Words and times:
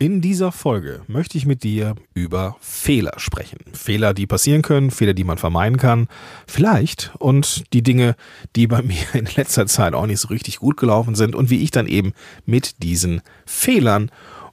In 0.00 0.22
dieser 0.22 0.50
Folge 0.50 1.02
möchte 1.08 1.36
ich 1.36 1.44
mit 1.44 1.62
dir 1.62 1.94
über 2.14 2.56
Fehler 2.60 3.12
sprechen. 3.18 3.58
Fehler, 3.74 4.14
die 4.14 4.26
passieren 4.26 4.62
können, 4.62 4.90
Fehler, 4.90 5.12
die 5.12 5.24
man 5.24 5.36
vermeiden 5.36 5.76
kann, 5.76 6.08
vielleicht 6.46 7.12
und 7.18 7.64
die 7.74 7.82
Dinge, 7.82 8.16
die 8.56 8.66
bei 8.66 8.80
mir 8.82 8.96
in 9.12 9.28
letzter 9.36 9.66
Zeit 9.66 9.92
auch 9.92 10.06
nicht 10.06 10.20
so 10.20 10.28
richtig 10.28 10.56
gut 10.56 10.78
gelaufen 10.78 11.14
sind 11.16 11.34
und 11.34 11.50
wie 11.50 11.62
ich 11.62 11.70
dann 11.70 11.86
eben 11.86 12.14
mit 12.46 12.82
diesen 12.82 13.20
Fehlern 13.44 14.10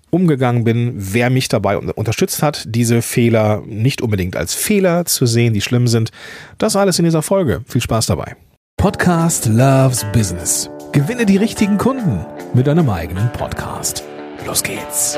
umgegangen 0.10 0.66
bin, 0.66 0.96
wer 0.98 1.30
mich 1.30 1.48
dabei 1.48 1.78
unterstützt 1.78 2.44
hat, 2.44 2.66
diese 2.68 3.02
Fehler 3.02 3.64
nicht 3.66 4.02
unbedingt 4.02 4.36
als 4.36 4.54
Fehler 4.54 5.06
zu 5.06 5.26
sehen, 5.26 5.54
die 5.54 5.62
schlimm 5.62 5.88
sind. 5.88 6.12
Das 6.58 6.76
alles 6.76 7.00
in 7.00 7.06
dieser 7.06 7.22
Folge. 7.22 7.64
Viel 7.68 7.82
Spaß 7.82 8.08
dabei. 8.08 8.36
Podcast 8.76 9.46
Loves 9.46 10.06
Business. 10.12 10.70
Gewinne 10.92 11.26
die 11.26 11.38
richtigen 11.38 11.78
Kunden 11.78 12.26
mit 12.54 12.68
deinem 12.68 12.90
eigenen 12.90 13.32
Podcast. 13.32 14.04
Los 14.46 14.64
geht's. 14.64 15.16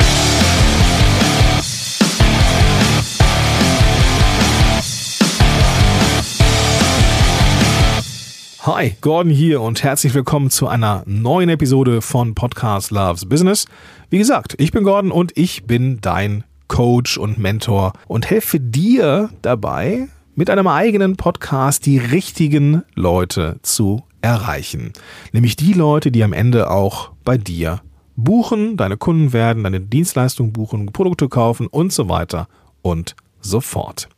Hi, 8.61 8.95
Gordon 9.01 9.31
hier 9.31 9.61
und 9.61 9.83
herzlich 9.83 10.13
willkommen 10.13 10.49
zu 10.49 10.67
einer 10.67 11.03
neuen 11.05 11.49
Episode 11.49 12.01
von 12.01 12.35
Podcast 12.35 12.91
Loves 12.91 13.27
Business. 13.27 13.65
Wie 14.09 14.17
gesagt, 14.17 14.55
ich 14.57 14.71
bin 14.71 14.83
Gordon 14.83 15.11
und 15.11 15.35
ich 15.35 15.65
bin 15.65 15.99
dein 16.01 16.43
Coach 16.67 17.17
und 17.17 17.37
Mentor 17.37 17.93
und 18.07 18.29
helfe 18.29 18.59
dir 18.59 19.29
dabei, 19.41 20.07
mit 20.35 20.49
einem 20.49 20.67
eigenen 20.67 21.17
Podcast 21.17 21.85
die 21.85 21.97
richtigen 21.97 22.83
Leute 22.95 23.59
zu 23.61 24.03
erreichen. 24.21 24.93
Nämlich 25.33 25.55
die 25.55 25.73
Leute, 25.73 26.11
die 26.11 26.23
am 26.23 26.33
Ende 26.33 26.69
auch 26.69 27.11
bei 27.25 27.37
dir 27.37 27.81
buchen, 28.23 28.77
deine 28.77 28.97
Kunden 28.97 29.33
werden, 29.33 29.63
deine 29.63 29.81
Dienstleistungen 29.81 30.53
buchen, 30.53 30.87
Produkte 30.87 31.29
kaufen 31.29 31.67
und 31.67 31.93
so 31.93 32.09
weiter 32.09 32.47
und 32.81 33.15
so 33.41 33.61
fort. 33.61 34.09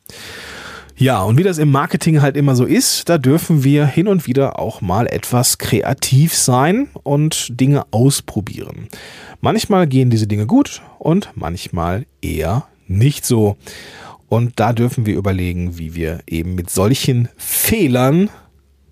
Ja, 1.02 1.24
und 1.24 1.38
wie 1.38 1.44
das 1.44 1.58
im 1.58 1.72
Marketing 1.72 2.22
halt 2.22 2.38
immer 2.38 2.56
so 2.56 2.66
ist, 2.66 3.10
da 3.10 3.18
dürfen 3.18 3.64
wir 3.64 3.88
hin 3.88 4.08
und 4.08 4.28
wieder 4.28 4.60
auch 4.60 4.82
mal 4.82 5.08
etwas 5.08 5.58
kreativ 5.58 6.36
sein 6.36 6.90
und 7.02 7.60
Dinge 7.60 7.86
ausprobieren. 7.90 8.88
Manchmal 9.40 9.88
gehen 9.88 10.12
diese 10.12 10.28
Dinge 10.28 10.46
gut 10.46 10.84
und 11.00 11.32
manchmal 11.34 12.06
eher 12.22 12.68
nicht 12.88 13.26
so. 13.26 13.58
Und 14.30 14.60
da 14.60 14.74
dürfen 14.74 15.08
wir 15.08 15.16
überlegen, 15.16 15.80
wie 15.80 15.96
wir 15.96 16.20
eben 16.28 16.54
mit 16.54 16.70
solchen 16.70 17.30
Fehlern, 17.36 18.30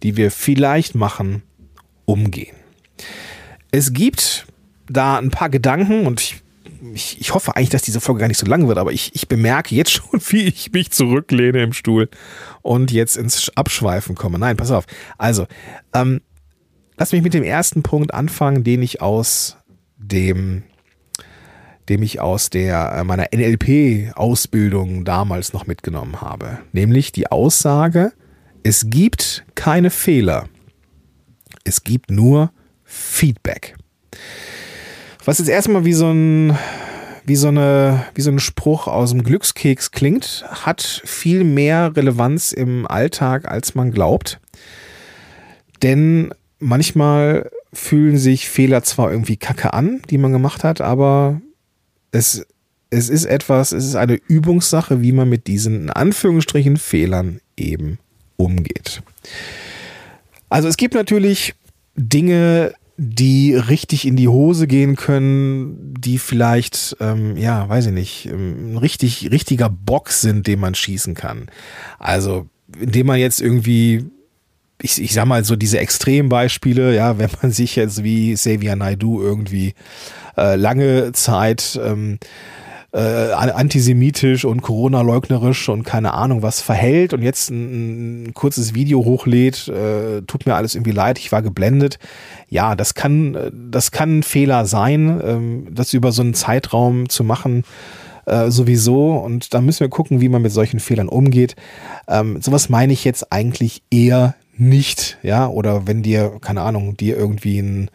die 0.01 0.17
wir 0.17 0.31
vielleicht 0.31 0.95
machen, 0.95 1.43
umgehen. 2.05 2.55
Es 3.71 3.93
gibt 3.93 4.47
da 4.89 5.17
ein 5.17 5.31
paar 5.31 5.49
Gedanken 5.49 6.05
und 6.05 6.21
ich, 6.21 6.41
ich, 6.93 7.21
ich, 7.21 7.33
hoffe 7.33 7.55
eigentlich, 7.55 7.69
dass 7.69 7.81
diese 7.81 8.01
Folge 8.01 8.21
gar 8.21 8.27
nicht 8.27 8.39
so 8.39 8.45
lang 8.45 8.67
wird, 8.67 8.77
aber 8.77 8.91
ich, 8.91 9.13
ich 9.15 9.27
bemerke 9.27 9.75
jetzt 9.75 9.91
schon, 9.91 10.19
wie 10.29 10.43
ich 10.43 10.71
mich 10.71 10.91
zurücklehne 10.91 11.63
im 11.63 11.73
Stuhl 11.73 12.09
und 12.61 12.91
jetzt 12.91 13.17
ins 13.17 13.51
Abschweifen 13.55 14.15
komme. 14.15 14.39
Nein, 14.39 14.57
pass 14.57 14.71
auf. 14.71 14.85
Also, 15.17 15.47
ähm, 15.93 16.21
lass 16.97 17.11
mich 17.11 17.21
mit 17.21 17.33
dem 17.33 17.43
ersten 17.43 17.83
Punkt 17.83 18.13
anfangen, 18.13 18.63
den 18.63 18.81
ich 18.81 19.01
aus 19.01 19.57
dem 19.97 20.63
dem 21.89 22.03
ich 22.03 22.19
aus 22.19 22.51
der 22.51 22.93
äh, 22.97 23.03
meiner 23.03 23.29
NLP-Ausbildung 23.33 25.05
damals 25.05 25.53
noch 25.53 25.65
mitgenommen 25.65 26.21
habe. 26.21 26.59
Nämlich 26.71 27.11
die 27.11 27.31
Aussage, 27.31 28.13
es 28.63 28.89
gibt 28.89 29.43
keine 29.55 29.89
Fehler. 29.89 30.47
Es 31.63 31.83
gibt 31.83 32.11
nur 32.11 32.51
Feedback. 32.83 33.75
Was 35.29 35.37
jetzt 35.37 35.49
erstmal 35.49 35.85
wie 35.85 35.93
so 35.93 36.09
ein 36.09 36.57
wie 37.23 37.35
so, 37.35 37.49
eine, 37.49 38.03
wie 38.15 38.21
so 38.21 38.31
ein 38.31 38.39
Spruch 38.39 38.87
aus 38.87 39.11
dem 39.11 39.21
Glückskeks 39.21 39.91
klingt, 39.91 40.43
hat 40.47 41.03
viel 41.05 41.43
mehr 41.43 41.95
Relevanz 41.95 42.51
im 42.51 42.87
Alltag, 42.87 43.47
als 43.47 43.75
man 43.75 43.91
glaubt. 43.91 44.39
Denn 45.83 46.33
manchmal 46.57 47.51
fühlen 47.71 48.17
sich 48.17 48.49
Fehler 48.49 48.81
zwar 48.81 49.11
irgendwie 49.11 49.37
kacke 49.37 49.71
an, 49.71 50.01
die 50.09 50.17
man 50.17 50.31
gemacht 50.31 50.63
hat, 50.63 50.81
aber 50.81 51.39
es, 52.11 52.47
es 52.89 53.09
ist 53.09 53.25
etwas, 53.25 53.71
es 53.71 53.85
ist 53.85 53.95
eine 53.95 54.15
Übungssache, 54.15 55.03
wie 55.03 55.11
man 55.11 55.29
mit 55.29 55.45
diesen 55.45 55.83
in 55.83 55.89
Anführungsstrichen 55.91 56.77
Fehlern 56.77 57.39
eben 57.55 57.99
umgeht. 58.35 59.03
Also 60.49 60.67
es 60.67 60.75
gibt 60.75 60.95
natürlich 60.95 61.53
Dinge, 61.95 62.73
die 63.01 63.55
richtig 63.55 64.05
in 64.05 64.17
die 64.17 64.27
Hose 64.27 64.67
gehen 64.67 64.97
können, 64.97 65.93
die 65.97 66.17
vielleicht, 66.17 66.97
ähm, 66.99 67.37
ja, 67.37 67.69
weiß 67.69 67.85
ich 67.87 67.93
nicht, 67.93 68.25
ähm, 68.25 68.73
ein 68.73 68.77
richtig, 68.77 69.31
richtiger 69.31 69.69
Bock 69.69 70.09
sind, 70.09 70.47
den 70.47 70.59
man 70.59 70.75
schießen 70.75 71.13
kann. 71.13 71.47
Also, 71.97 72.47
indem 72.77 73.07
man 73.07 73.17
jetzt 73.17 73.39
irgendwie, 73.39 74.03
ich, 74.81 75.01
ich 75.01 75.13
sag 75.13 75.27
mal 75.27 75.45
so 75.45 75.55
diese 75.55 75.79
Extrembeispiele, 75.79 76.93
ja, 76.93 77.17
wenn 77.19 77.29
man 77.41 77.53
sich 77.53 77.77
jetzt 77.77 78.03
wie 78.03 78.33
Xavier 78.33 78.75
Naidu 78.75 79.21
irgendwie 79.21 79.75
äh, 80.35 80.57
lange 80.57 81.13
Zeit 81.13 81.79
ähm, 81.81 82.19
äh, 82.91 83.31
antisemitisch 83.31 84.45
und 84.45 84.61
Corona-leugnerisch 84.61 85.69
und 85.69 85.83
keine 85.83 86.13
Ahnung 86.13 86.41
was 86.41 86.61
verhält 86.61 87.13
und 87.13 87.21
jetzt 87.21 87.49
ein, 87.49 88.23
ein 88.23 88.33
kurzes 88.33 88.73
Video 88.73 89.05
hochlädt, 89.05 89.67
äh, 89.67 90.21
tut 90.23 90.45
mir 90.45 90.55
alles 90.55 90.75
irgendwie 90.75 90.91
leid, 90.91 91.19
ich 91.19 91.31
war 91.31 91.41
geblendet. 91.41 91.99
Ja, 92.49 92.75
das 92.75 92.95
kann, 92.95 93.51
das 93.53 93.91
kann 93.91 94.19
ein 94.19 94.23
Fehler 94.23 94.65
sein, 94.65 95.21
ähm, 95.23 95.67
das 95.71 95.93
über 95.93 96.11
so 96.11 96.21
einen 96.21 96.33
Zeitraum 96.33 97.09
zu 97.09 97.23
machen 97.23 97.63
äh, 98.25 98.49
sowieso 98.49 99.13
und 99.13 99.53
da 99.53 99.61
müssen 99.61 99.81
wir 99.81 99.89
gucken, 99.89 100.21
wie 100.21 100.29
man 100.29 100.41
mit 100.41 100.51
solchen 100.51 100.79
Fehlern 100.79 101.09
umgeht. 101.09 101.55
Ähm, 102.07 102.41
sowas 102.41 102.69
meine 102.69 102.93
ich 102.93 103.03
jetzt 103.03 103.31
eigentlich 103.31 103.83
eher 103.91 104.35
nicht, 104.57 105.17
ja, 105.23 105.47
oder 105.47 105.87
wenn 105.87 106.03
dir, 106.03 106.33
keine 106.41 106.61
Ahnung, 106.61 106.97
dir 106.97 107.17
irgendwie 107.17 107.59
ein 107.59 107.89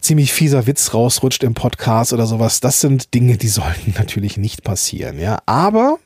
ziemlich 0.00 0.32
fieser 0.32 0.66
Witz 0.66 0.94
rausrutscht 0.94 1.42
im 1.44 1.54
Podcast 1.54 2.12
oder 2.12 2.26
sowas. 2.26 2.60
Das 2.60 2.80
sind 2.80 3.14
Dinge, 3.14 3.36
die 3.36 3.48
sollten 3.48 3.94
natürlich 3.98 4.36
nicht 4.36 4.64
passieren, 4.64 5.18
ja. 5.18 5.38
Aber 5.46 5.98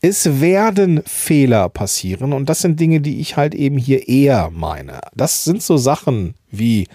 es 0.00 0.40
werden 0.40 1.02
Fehler 1.04 1.68
passieren 1.68 2.32
und 2.32 2.48
das 2.48 2.60
sind 2.60 2.80
Dinge, 2.80 3.00
die 3.00 3.20
ich 3.20 3.36
halt 3.36 3.54
eben 3.54 3.76
hier 3.76 4.08
eher 4.08 4.50
meine. 4.50 5.00
Das 5.14 5.44
sind 5.44 5.62
so 5.62 5.76
Sachen 5.76 6.34
wie 6.50 6.86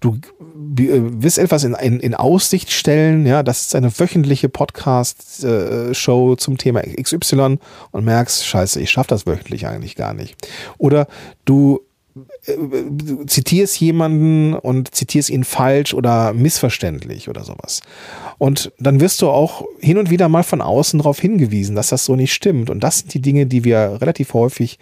du 0.00 0.18
äh, 0.78 1.00
wirst 1.22 1.38
etwas 1.38 1.64
in, 1.64 1.74
in, 1.74 2.00
in 2.00 2.14
Aussicht 2.14 2.70
stellen, 2.70 3.26
ja, 3.26 3.42
das 3.42 3.62
ist 3.62 3.74
eine 3.74 3.98
wöchentliche 3.98 4.48
Podcast-Show 4.48 6.32
äh, 6.32 6.36
zum 6.36 6.58
Thema 6.58 6.82
XY 6.82 7.58
und 7.92 8.04
merkst, 8.04 8.44
scheiße, 8.44 8.80
ich 8.80 8.90
schaffe 8.90 9.08
das 9.08 9.26
wöchentlich 9.26 9.66
eigentlich 9.66 9.96
gar 9.96 10.12
nicht. 10.12 10.36
Oder 10.78 11.06
du 11.44 11.80
zitierst 13.26 13.80
jemanden 13.80 14.54
und 14.54 14.94
zitierst 14.94 15.30
ihn 15.30 15.44
falsch 15.44 15.94
oder 15.94 16.32
missverständlich 16.32 17.28
oder 17.28 17.44
sowas. 17.44 17.80
Und 18.38 18.72
dann 18.78 19.00
wirst 19.00 19.22
du 19.22 19.28
auch 19.28 19.64
hin 19.80 19.98
und 19.98 20.10
wieder 20.10 20.28
mal 20.28 20.42
von 20.42 20.60
außen 20.60 20.98
darauf 20.98 21.18
hingewiesen, 21.18 21.76
dass 21.76 21.88
das 21.88 22.04
so 22.04 22.16
nicht 22.16 22.32
stimmt. 22.32 22.70
Und 22.70 22.80
das 22.80 23.00
sind 23.00 23.14
die 23.14 23.20
Dinge, 23.20 23.46
die 23.46 23.64
wir 23.64 23.98
relativ 24.00 24.34
häufig 24.34 24.78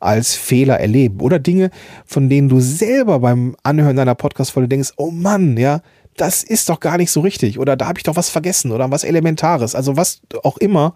als 0.00 0.34
Fehler 0.34 0.78
erleben. 0.78 1.20
Oder 1.20 1.38
Dinge, 1.38 1.70
von 2.04 2.28
denen 2.28 2.48
du 2.48 2.60
selber 2.60 3.20
beim 3.20 3.56
Anhören 3.62 3.96
deiner 3.96 4.14
Podcast-Folge 4.14 4.68
denkst, 4.68 4.92
oh 4.96 5.10
Mann, 5.10 5.56
ja, 5.56 5.80
das 6.16 6.42
ist 6.42 6.68
doch 6.68 6.80
gar 6.80 6.98
nicht 6.98 7.10
so 7.10 7.20
richtig. 7.20 7.58
Oder 7.58 7.76
da 7.76 7.88
habe 7.88 7.98
ich 7.98 8.04
doch 8.04 8.16
was 8.16 8.30
vergessen 8.30 8.72
oder 8.72 8.90
was 8.90 9.04
Elementares. 9.04 9.74
Also 9.74 9.96
was 9.96 10.20
auch 10.42 10.56
immer 10.58 10.94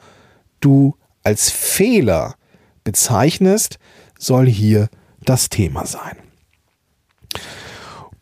du 0.61 0.95
als 1.23 1.51
Fehler 1.51 2.37
bezeichnest, 2.85 3.79
soll 4.19 4.47
hier 4.47 4.89
das 5.31 5.49
Thema 5.49 5.87
sein. 5.87 6.17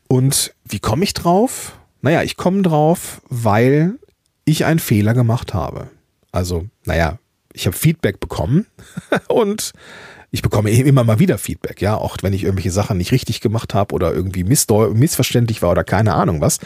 Und 0.08 0.54
wie 0.64 0.78
komme 0.78 1.04
ich 1.04 1.14
drauf? 1.14 1.78
Naja, 2.02 2.22
ich 2.22 2.36
komme 2.36 2.60
drauf, 2.60 3.22
weil 3.30 3.94
ich 4.44 4.66
einen 4.66 4.78
Fehler 4.78 5.14
gemacht 5.14 5.54
habe. 5.54 5.88
Also, 6.32 6.66
naja, 6.84 7.18
ich 7.54 7.66
habe 7.66 7.76
Feedback 7.76 8.20
bekommen 8.20 8.66
und 9.28 9.72
ich 10.30 10.42
bekomme 10.42 10.70
immer 10.70 11.02
mal 11.02 11.18
wieder 11.18 11.38
Feedback, 11.38 11.80
ja, 11.80 11.96
auch 11.96 12.18
wenn 12.20 12.34
ich 12.34 12.44
irgendwelche 12.44 12.70
Sachen 12.70 12.98
nicht 12.98 13.12
richtig 13.12 13.40
gemacht 13.40 13.72
habe 13.72 13.94
oder 13.94 14.12
irgendwie 14.12 14.44
missverständlich 14.44 15.62
war 15.62 15.70
oder 15.70 15.84
keine 15.84 16.14
Ahnung 16.14 16.42
was. 16.42 16.58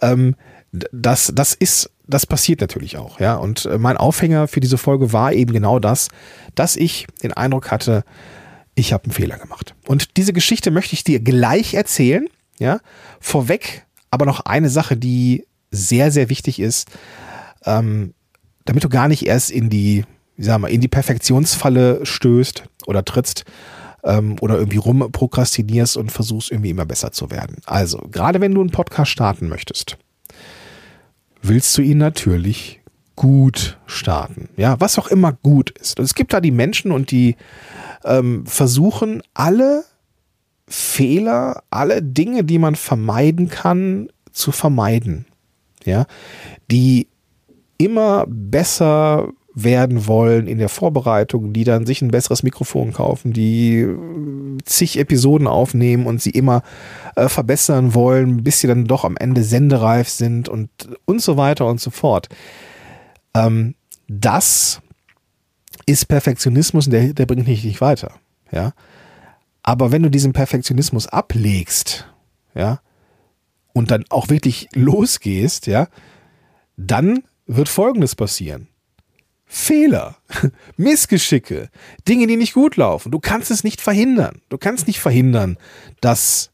Ähm, 0.00 0.36
das, 0.70 1.32
das 1.34 1.54
ist, 1.54 1.90
das 2.06 2.26
passiert 2.26 2.60
natürlich 2.60 2.96
auch, 2.96 3.18
ja. 3.18 3.34
Und 3.34 3.66
äh, 3.66 3.76
mein 3.78 3.96
Aufhänger 3.96 4.46
für 4.46 4.60
diese 4.60 4.78
Folge 4.78 5.12
war 5.12 5.32
eben 5.32 5.52
genau 5.52 5.80
das, 5.80 6.08
dass 6.54 6.76
ich 6.76 7.08
den 7.24 7.32
Eindruck 7.32 7.72
hatte, 7.72 8.04
ich 8.80 8.92
habe 8.92 9.04
einen 9.04 9.12
Fehler 9.12 9.38
gemacht. 9.38 9.74
Und 9.86 10.16
diese 10.16 10.32
Geschichte 10.32 10.70
möchte 10.70 10.94
ich 10.94 11.04
dir 11.04 11.20
gleich 11.20 11.74
erzählen. 11.74 12.26
Ja, 12.58 12.80
vorweg 13.20 13.86
aber 14.10 14.26
noch 14.26 14.40
eine 14.40 14.68
Sache, 14.68 14.96
die 14.96 15.46
sehr, 15.70 16.10
sehr 16.10 16.28
wichtig 16.28 16.58
ist, 16.58 16.88
ähm, 17.64 18.14
damit 18.64 18.84
du 18.84 18.88
gar 18.88 19.08
nicht 19.08 19.24
erst 19.24 19.50
in 19.50 19.70
die, 19.70 20.04
wie 20.36 20.42
sagen 20.42 20.62
wir, 20.62 20.68
in 20.68 20.80
die 20.80 20.88
Perfektionsfalle 20.88 22.04
stößt 22.04 22.64
oder 22.86 23.04
trittst 23.04 23.44
ähm, 24.02 24.36
oder 24.40 24.56
irgendwie 24.58 24.78
rumprokrastinierst 24.78 25.96
und 25.96 26.10
versuchst 26.10 26.50
irgendwie 26.50 26.70
immer 26.70 26.86
besser 26.86 27.12
zu 27.12 27.30
werden. 27.30 27.58
Also, 27.66 27.98
gerade 28.10 28.40
wenn 28.40 28.54
du 28.54 28.60
einen 28.60 28.70
Podcast 28.70 29.10
starten 29.10 29.48
möchtest, 29.48 29.96
willst 31.42 31.76
du 31.78 31.82
ihn 31.82 31.98
natürlich 31.98 32.79
gut 33.20 33.78
starten. 33.84 34.48
Ja, 34.56 34.80
was 34.80 34.98
auch 34.98 35.08
immer 35.08 35.34
gut 35.34 35.68
ist. 35.78 35.98
Und 35.98 36.06
es 36.06 36.14
gibt 36.14 36.32
da 36.32 36.40
die 36.40 36.50
Menschen 36.50 36.90
und 36.90 37.10
die 37.10 37.36
ähm, 38.02 38.46
versuchen 38.46 39.22
alle 39.34 39.84
Fehler, 40.66 41.62
alle 41.68 42.02
Dinge, 42.02 42.44
die 42.44 42.58
man 42.58 42.76
vermeiden 42.76 43.50
kann, 43.50 44.08
zu 44.32 44.52
vermeiden. 44.52 45.26
Ja, 45.84 46.06
die 46.70 47.08
immer 47.76 48.24
besser 48.26 49.28
werden 49.52 50.06
wollen 50.06 50.46
in 50.46 50.56
der 50.56 50.70
Vorbereitung, 50.70 51.52
die 51.52 51.64
dann 51.64 51.84
sich 51.84 52.00
ein 52.00 52.10
besseres 52.10 52.42
Mikrofon 52.42 52.94
kaufen, 52.94 53.34
die 53.34 53.86
zig 54.64 54.98
Episoden 54.98 55.46
aufnehmen 55.46 56.06
und 56.06 56.22
sie 56.22 56.30
immer 56.30 56.62
äh, 57.16 57.28
verbessern 57.28 57.92
wollen, 57.92 58.42
bis 58.44 58.60
sie 58.60 58.66
dann 58.66 58.86
doch 58.86 59.04
am 59.04 59.18
Ende 59.18 59.42
sendereif 59.42 60.08
sind 60.08 60.48
und, 60.48 60.70
und 61.04 61.20
so 61.20 61.36
weiter 61.36 61.66
und 61.66 61.82
so 61.82 61.90
fort. 61.90 62.30
Ähm, 63.34 63.74
das 64.08 64.80
ist 65.86 66.06
Perfektionismus 66.06 66.86
und 66.86 66.92
der, 66.92 67.12
der 67.14 67.26
bringt 67.26 67.46
dich 67.46 67.64
nicht 67.64 67.80
weiter. 67.80 68.14
Ja. 68.50 68.72
Aber 69.62 69.92
wenn 69.92 70.02
du 70.02 70.10
diesen 70.10 70.32
Perfektionismus 70.32 71.06
ablegst, 71.06 72.06
ja, 72.54 72.80
und 73.72 73.90
dann 73.90 74.04
auch 74.08 74.28
wirklich 74.28 74.68
losgehst, 74.74 75.66
ja, 75.66 75.88
dann 76.76 77.22
wird 77.46 77.68
Folgendes 77.68 78.14
passieren. 78.16 78.68
Fehler, 79.44 80.16
Missgeschicke, 80.76 81.70
Dinge, 82.08 82.26
die 82.26 82.36
nicht 82.36 82.54
gut 82.54 82.76
laufen. 82.76 83.10
Du 83.10 83.18
kannst 83.18 83.50
es 83.50 83.64
nicht 83.64 83.80
verhindern. 83.80 84.42
Du 84.48 84.58
kannst 84.58 84.86
nicht 84.86 85.00
verhindern, 85.00 85.58
dass 86.00 86.49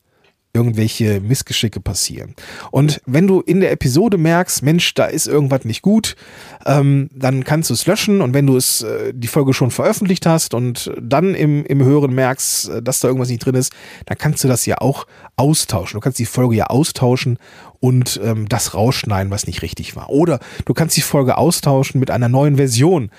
irgendwelche 0.57 1.21
Missgeschicke 1.21 1.81
passieren. 1.81 2.35
Und 2.71 3.03
wenn 3.05 3.27
du 3.27 3.41
in 3.41 3.61
der 3.61 3.73
Episode 3.73 4.17
merkst, 4.17 4.63
Mensch, 4.63 4.95
da 4.95 5.05
ist 5.05 5.27
irgendwas 5.27 5.65
nicht 5.65 5.83
gut, 5.83 6.17
ähm, 6.65 7.11
dann 7.15 7.45
kannst 7.45 7.69
du 7.69 7.75
es 7.75 7.87
löschen 7.87 8.23
und 8.23 8.33
wenn 8.33 8.47
du 8.47 8.57
es 8.57 8.83
äh, 8.83 9.13
die 9.15 9.29
Folge 9.29 9.53
schon 9.53 9.71
veröffentlicht 9.71 10.25
hast 10.25 10.55
und 10.55 10.91
dann 11.01 11.35
im, 11.35 11.65
im 11.67 11.85
Hören 11.85 12.15
merkst, 12.15 12.71
äh, 12.71 12.83
dass 12.83 13.01
da 13.01 13.09
irgendwas 13.09 13.29
nicht 13.29 13.45
drin 13.45 13.55
ist, 13.55 13.73
dann 14.07 14.17
kannst 14.17 14.43
du 14.43 14.49
das 14.49 14.65
ja 14.65 14.79
auch 14.81 15.07
austauschen. 15.37 15.99
Du 15.99 16.01
kannst 16.01 16.19
die 16.19 16.25
Folge 16.25 16.57
ja 16.57 16.67
austauschen 16.69 17.39
und 17.79 18.19
ähm, 18.25 18.49
das 18.49 18.73
rausschneiden, 18.75 19.31
was 19.31 19.47
nicht 19.47 19.61
richtig 19.61 19.95
war. 19.95 20.09
Oder 20.09 20.41
du 20.65 20.73
kannst 20.73 20.97
die 20.97 21.03
Folge 21.03 21.37
austauschen 21.37 22.01
mit 22.01 22.11
einer 22.11 22.31
neuen 22.31 22.57
Version 22.57 23.11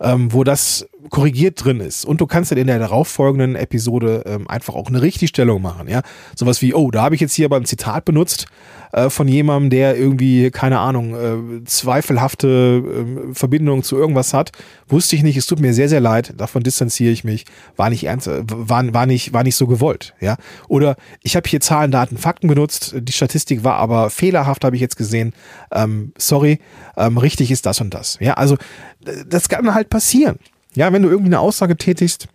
ähm, 0.00 0.32
wo 0.32 0.44
das 0.44 0.86
korrigiert 1.08 1.64
drin 1.64 1.80
ist. 1.80 2.04
Und 2.04 2.20
du 2.20 2.26
kannst 2.26 2.50
dann 2.50 2.58
in 2.58 2.66
der 2.66 2.78
darauffolgenden 2.78 3.56
Episode 3.56 4.24
ähm, 4.26 4.48
einfach 4.48 4.74
auch 4.74 4.88
eine 4.88 5.02
Richtigstellung 5.02 5.62
machen, 5.62 5.88
ja. 5.88 6.02
Sowas 6.36 6.60
wie, 6.62 6.74
oh, 6.74 6.90
da 6.90 7.02
habe 7.02 7.14
ich 7.14 7.20
jetzt 7.20 7.34
hier 7.34 7.48
beim 7.48 7.64
Zitat 7.64 8.04
benutzt 8.04 8.46
äh, 8.92 9.08
von 9.08 9.28
jemandem, 9.28 9.70
der 9.70 9.96
irgendwie, 9.96 10.50
keine 10.50 10.78
Ahnung, 10.78 11.14
äh, 11.14 11.64
zweifelhafte 11.64 13.28
äh, 13.30 13.34
Verbindung 13.34 13.82
zu 13.82 13.96
irgendwas 13.96 14.34
hat. 14.34 14.52
Wusste 14.88 15.16
ich 15.16 15.22
nicht, 15.22 15.36
es 15.36 15.46
tut 15.46 15.60
mir 15.60 15.72
sehr, 15.72 15.88
sehr 15.88 16.00
leid, 16.00 16.34
davon 16.36 16.62
distanziere 16.62 17.12
ich 17.12 17.24
mich, 17.24 17.44
war 17.76 17.90
nicht 17.90 18.04
ernst, 18.04 18.26
äh, 18.26 18.42
war, 18.44 18.92
war, 18.92 19.06
nicht, 19.06 19.32
war 19.32 19.44
nicht 19.44 19.56
so 19.56 19.66
gewollt, 19.66 20.14
ja. 20.20 20.36
Oder 20.68 20.96
ich 21.22 21.36
habe 21.36 21.48
hier 21.48 21.60
Zahlen, 21.60 21.90
Daten, 21.90 22.18
Fakten 22.18 22.48
benutzt, 22.48 22.94
die 22.98 23.12
Statistik 23.12 23.64
war 23.64 23.76
aber 23.76 24.10
fehlerhaft, 24.10 24.64
habe 24.64 24.76
ich 24.76 24.82
jetzt 24.82 24.96
gesehen. 24.96 25.32
Ähm, 25.72 26.12
sorry, 26.18 26.58
ähm, 26.96 27.18
richtig 27.18 27.50
ist 27.50 27.66
das 27.66 27.80
und 27.80 27.94
das. 27.94 28.18
Ja, 28.20 28.34
also 28.34 28.56
das 29.26 29.48
kann 29.48 29.72
halt 29.74 29.88
passieren. 29.88 30.38
Ja, 30.74 30.92
wenn 30.92 31.02
du 31.02 31.08
irgendwie 31.08 31.28
eine 31.28 31.40
Aussage 31.40 31.76
tätigst, 31.76 32.28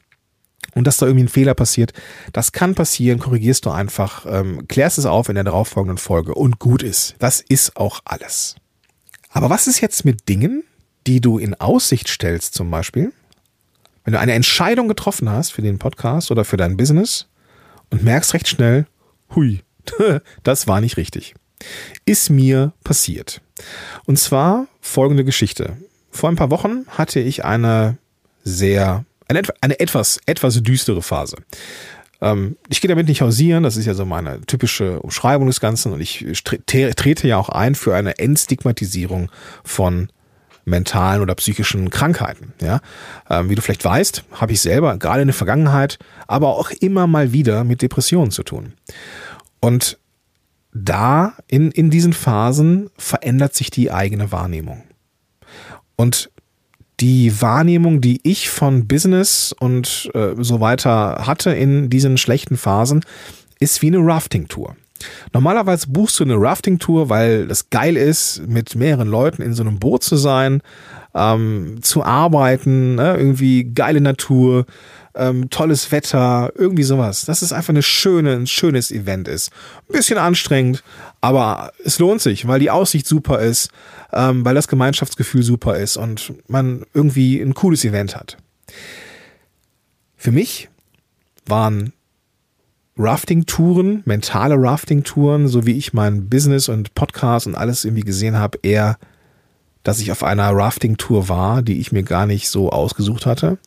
und 0.73 0.85
dass 0.85 0.97
da 0.97 1.05
irgendwie 1.05 1.25
ein 1.25 1.29
Fehler 1.29 1.53
passiert, 1.53 1.93
das 2.33 2.51
kann 2.51 2.75
passieren, 2.75 3.19
korrigierst 3.19 3.65
du 3.65 3.71
einfach, 3.71 4.25
ähm, 4.27 4.67
klärst 4.67 4.97
es 4.97 5.05
auf 5.05 5.29
in 5.29 5.35
der 5.35 5.43
darauffolgenden 5.43 5.97
Folge 5.97 6.33
und 6.33 6.59
gut 6.59 6.83
ist. 6.83 7.15
Das 7.19 7.41
ist 7.41 7.77
auch 7.77 8.01
alles. 8.05 8.55
Aber 9.29 9.49
was 9.49 9.67
ist 9.67 9.81
jetzt 9.81 10.05
mit 10.05 10.27
Dingen, 10.27 10.63
die 11.07 11.21
du 11.21 11.37
in 11.37 11.53
Aussicht 11.55 12.07
stellst 12.07 12.53
zum 12.53 12.69
Beispiel? 12.71 13.11
Wenn 14.03 14.13
du 14.13 14.19
eine 14.19 14.33
Entscheidung 14.33 14.87
getroffen 14.87 15.29
hast 15.29 15.51
für 15.51 15.61
den 15.61 15.79
Podcast 15.79 16.29
oder 16.29 16.45
für 16.45 16.57
dein 16.57 16.77
Business 16.77 17.27
und 17.89 18.03
merkst 18.03 18.33
recht 18.33 18.47
schnell, 18.47 18.85
hui, 19.33 19.61
das 20.43 20.67
war 20.67 20.81
nicht 20.81 20.97
richtig. 20.97 21.35
Ist 22.05 22.29
mir 22.29 22.73
passiert. 22.83 23.41
Und 24.05 24.19
zwar 24.19 24.67
folgende 24.81 25.23
Geschichte. 25.23 25.77
Vor 26.11 26.29
ein 26.29 26.35
paar 26.35 26.51
Wochen 26.51 26.85
hatte 26.87 27.19
ich 27.19 27.45
eine 27.45 27.97
sehr, 28.45 29.03
eine, 29.27 29.41
eine 29.59 29.79
etwas, 29.81 30.19
etwas 30.25 30.63
düstere 30.63 31.01
Phase. 31.01 31.35
Ähm, 32.21 32.55
ich 32.69 32.79
gehe 32.79 32.87
damit 32.87 33.09
nicht 33.09 33.21
hausieren, 33.21 33.63
das 33.63 33.75
ist 33.75 33.85
ja 33.85 33.93
so 33.93 34.05
meine 34.05 34.39
typische 34.41 35.01
Umschreibung 35.01 35.47
des 35.47 35.59
Ganzen 35.59 35.91
und 35.91 35.99
ich 35.99 36.25
trete 36.43 37.27
ja 37.27 37.37
auch 37.37 37.49
ein 37.49 37.75
für 37.75 37.93
eine 37.93 38.17
Entstigmatisierung 38.19 39.29
von 39.65 40.07
mentalen 40.63 41.21
oder 41.21 41.35
psychischen 41.35 41.89
Krankheiten. 41.89 42.53
Ja, 42.61 42.81
ähm, 43.29 43.49
wie 43.49 43.55
du 43.55 43.61
vielleicht 43.61 43.85
weißt, 43.85 44.23
habe 44.31 44.53
ich 44.53 44.61
selber 44.61 44.97
gerade 44.97 45.21
in 45.21 45.27
der 45.27 45.35
Vergangenheit, 45.35 45.99
aber 46.27 46.57
auch 46.57 46.71
immer 46.71 47.07
mal 47.07 47.33
wieder 47.33 47.63
mit 47.63 47.81
Depressionen 47.81 48.31
zu 48.31 48.43
tun. 48.43 48.73
Und 49.59 49.99
da 50.73 51.33
in, 51.47 51.71
in 51.71 51.89
diesen 51.89 52.13
Phasen 52.13 52.89
verändert 52.97 53.55
sich 53.55 53.69
die 53.69 53.91
eigene 53.91 54.31
Wahrnehmung. 54.31 54.83
Und 55.95 56.29
die 56.99 57.41
Wahrnehmung, 57.41 58.01
die 58.01 58.19
ich 58.23 58.49
von 58.49 58.87
Business 58.87 59.53
und 59.57 60.09
äh, 60.13 60.33
so 60.37 60.61
weiter 60.61 61.23
hatte 61.27 61.51
in 61.51 61.89
diesen 61.89 62.17
schlechten 62.17 62.57
Phasen, 62.57 63.03
ist 63.59 63.81
wie 63.81 63.87
eine 63.87 63.99
Rafting-Tour. 63.99 64.75
Normalerweise 65.33 65.87
buchst 65.89 66.19
du 66.19 66.23
eine 66.23 66.39
Rafting-Tour, 66.39 67.09
weil 67.09 67.47
das 67.47 67.69
geil 67.69 67.97
ist, 67.97 68.47
mit 68.47 68.75
mehreren 68.75 69.09
Leuten 69.09 69.41
in 69.41 69.53
so 69.53 69.63
einem 69.63 69.79
Boot 69.79 70.03
zu 70.03 70.15
sein, 70.15 70.61
ähm, 71.15 71.79
zu 71.81 72.03
arbeiten, 72.03 72.95
ne? 72.95 73.15
irgendwie 73.17 73.63
geile 73.63 74.01
Natur, 74.01 74.65
ähm, 75.15 75.49
tolles 75.49 75.91
Wetter, 75.91 76.51
irgendwie 76.55 76.83
sowas. 76.83 77.25
Das 77.25 77.41
ist 77.41 77.53
einfach 77.53 77.69
eine 77.69 77.83
schöne, 77.83 78.33
ein 78.33 78.47
schönes 78.47 78.91
Event 78.91 79.27
ist. 79.27 79.51
Ein 79.89 79.93
bisschen 79.93 80.17
anstrengend, 80.17 80.83
aber 81.21 81.71
es 81.83 81.99
lohnt 81.99 82.21
sich, 82.21 82.47
weil 82.47 82.59
die 82.59 82.69
Aussicht 82.69 83.07
super 83.07 83.39
ist, 83.39 83.69
ähm, 84.11 84.43
weil 84.43 84.55
das 84.55 84.67
Gemeinschaftsgefühl 84.67 85.41
super 85.41 85.77
ist 85.77 85.95
und 85.95 86.33
man 86.47 86.85
irgendwie 86.93 87.39
ein 87.39 87.53
cooles 87.53 87.85
Event 87.85 88.15
hat. 88.15 88.37
Für 90.17 90.31
mich 90.31 90.69
waren 91.45 91.93
Rafting-Touren, 92.97 94.03
mentale 94.05 94.55
Rafting-Touren, 94.57 95.47
so 95.47 95.65
wie 95.65 95.77
ich 95.77 95.93
mein 95.93 96.29
Business 96.29 96.69
und 96.69 96.93
Podcast 96.93 97.47
und 97.47 97.55
alles 97.55 97.85
irgendwie 97.85 98.03
gesehen 98.03 98.37
habe, 98.37 98.57
eher, 98.63 98.97
dass 99.85 99.99
ich 99.99 100.11
auf 100.11 100.23
einer 100.23 100.49
Rafting-Tour 100.49 101.29
war, 101.29 101.61
die 101.61 101.79
ich 101.79 101.91
mir 101.91 102.03
gar 102.03 102.25
nicht 102.25 102.49
so 102.49 102.71
ausgesucht 102.71 103.25
hatte 103.25 103.59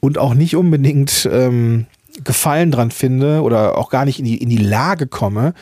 und 0.00 0.18
auch 0.18 0.34
nicht 0.34 0.56
unbedingt 0.56 1.28
ähm, 1.30 1.86
Gefallen 2.24 2.70
dran 2.70 2.90
finde 2.90 3.42
oder 3.42 3.78
auch 3.78 3.90
gar 3.90 4.04
nicht 4.04 4.18
in 4.18 4.24
die, 4.24 4.38
in 4.38 4.48
die 4.48 4.56
Lage 4.56 5.06
komme, 5.06 5.54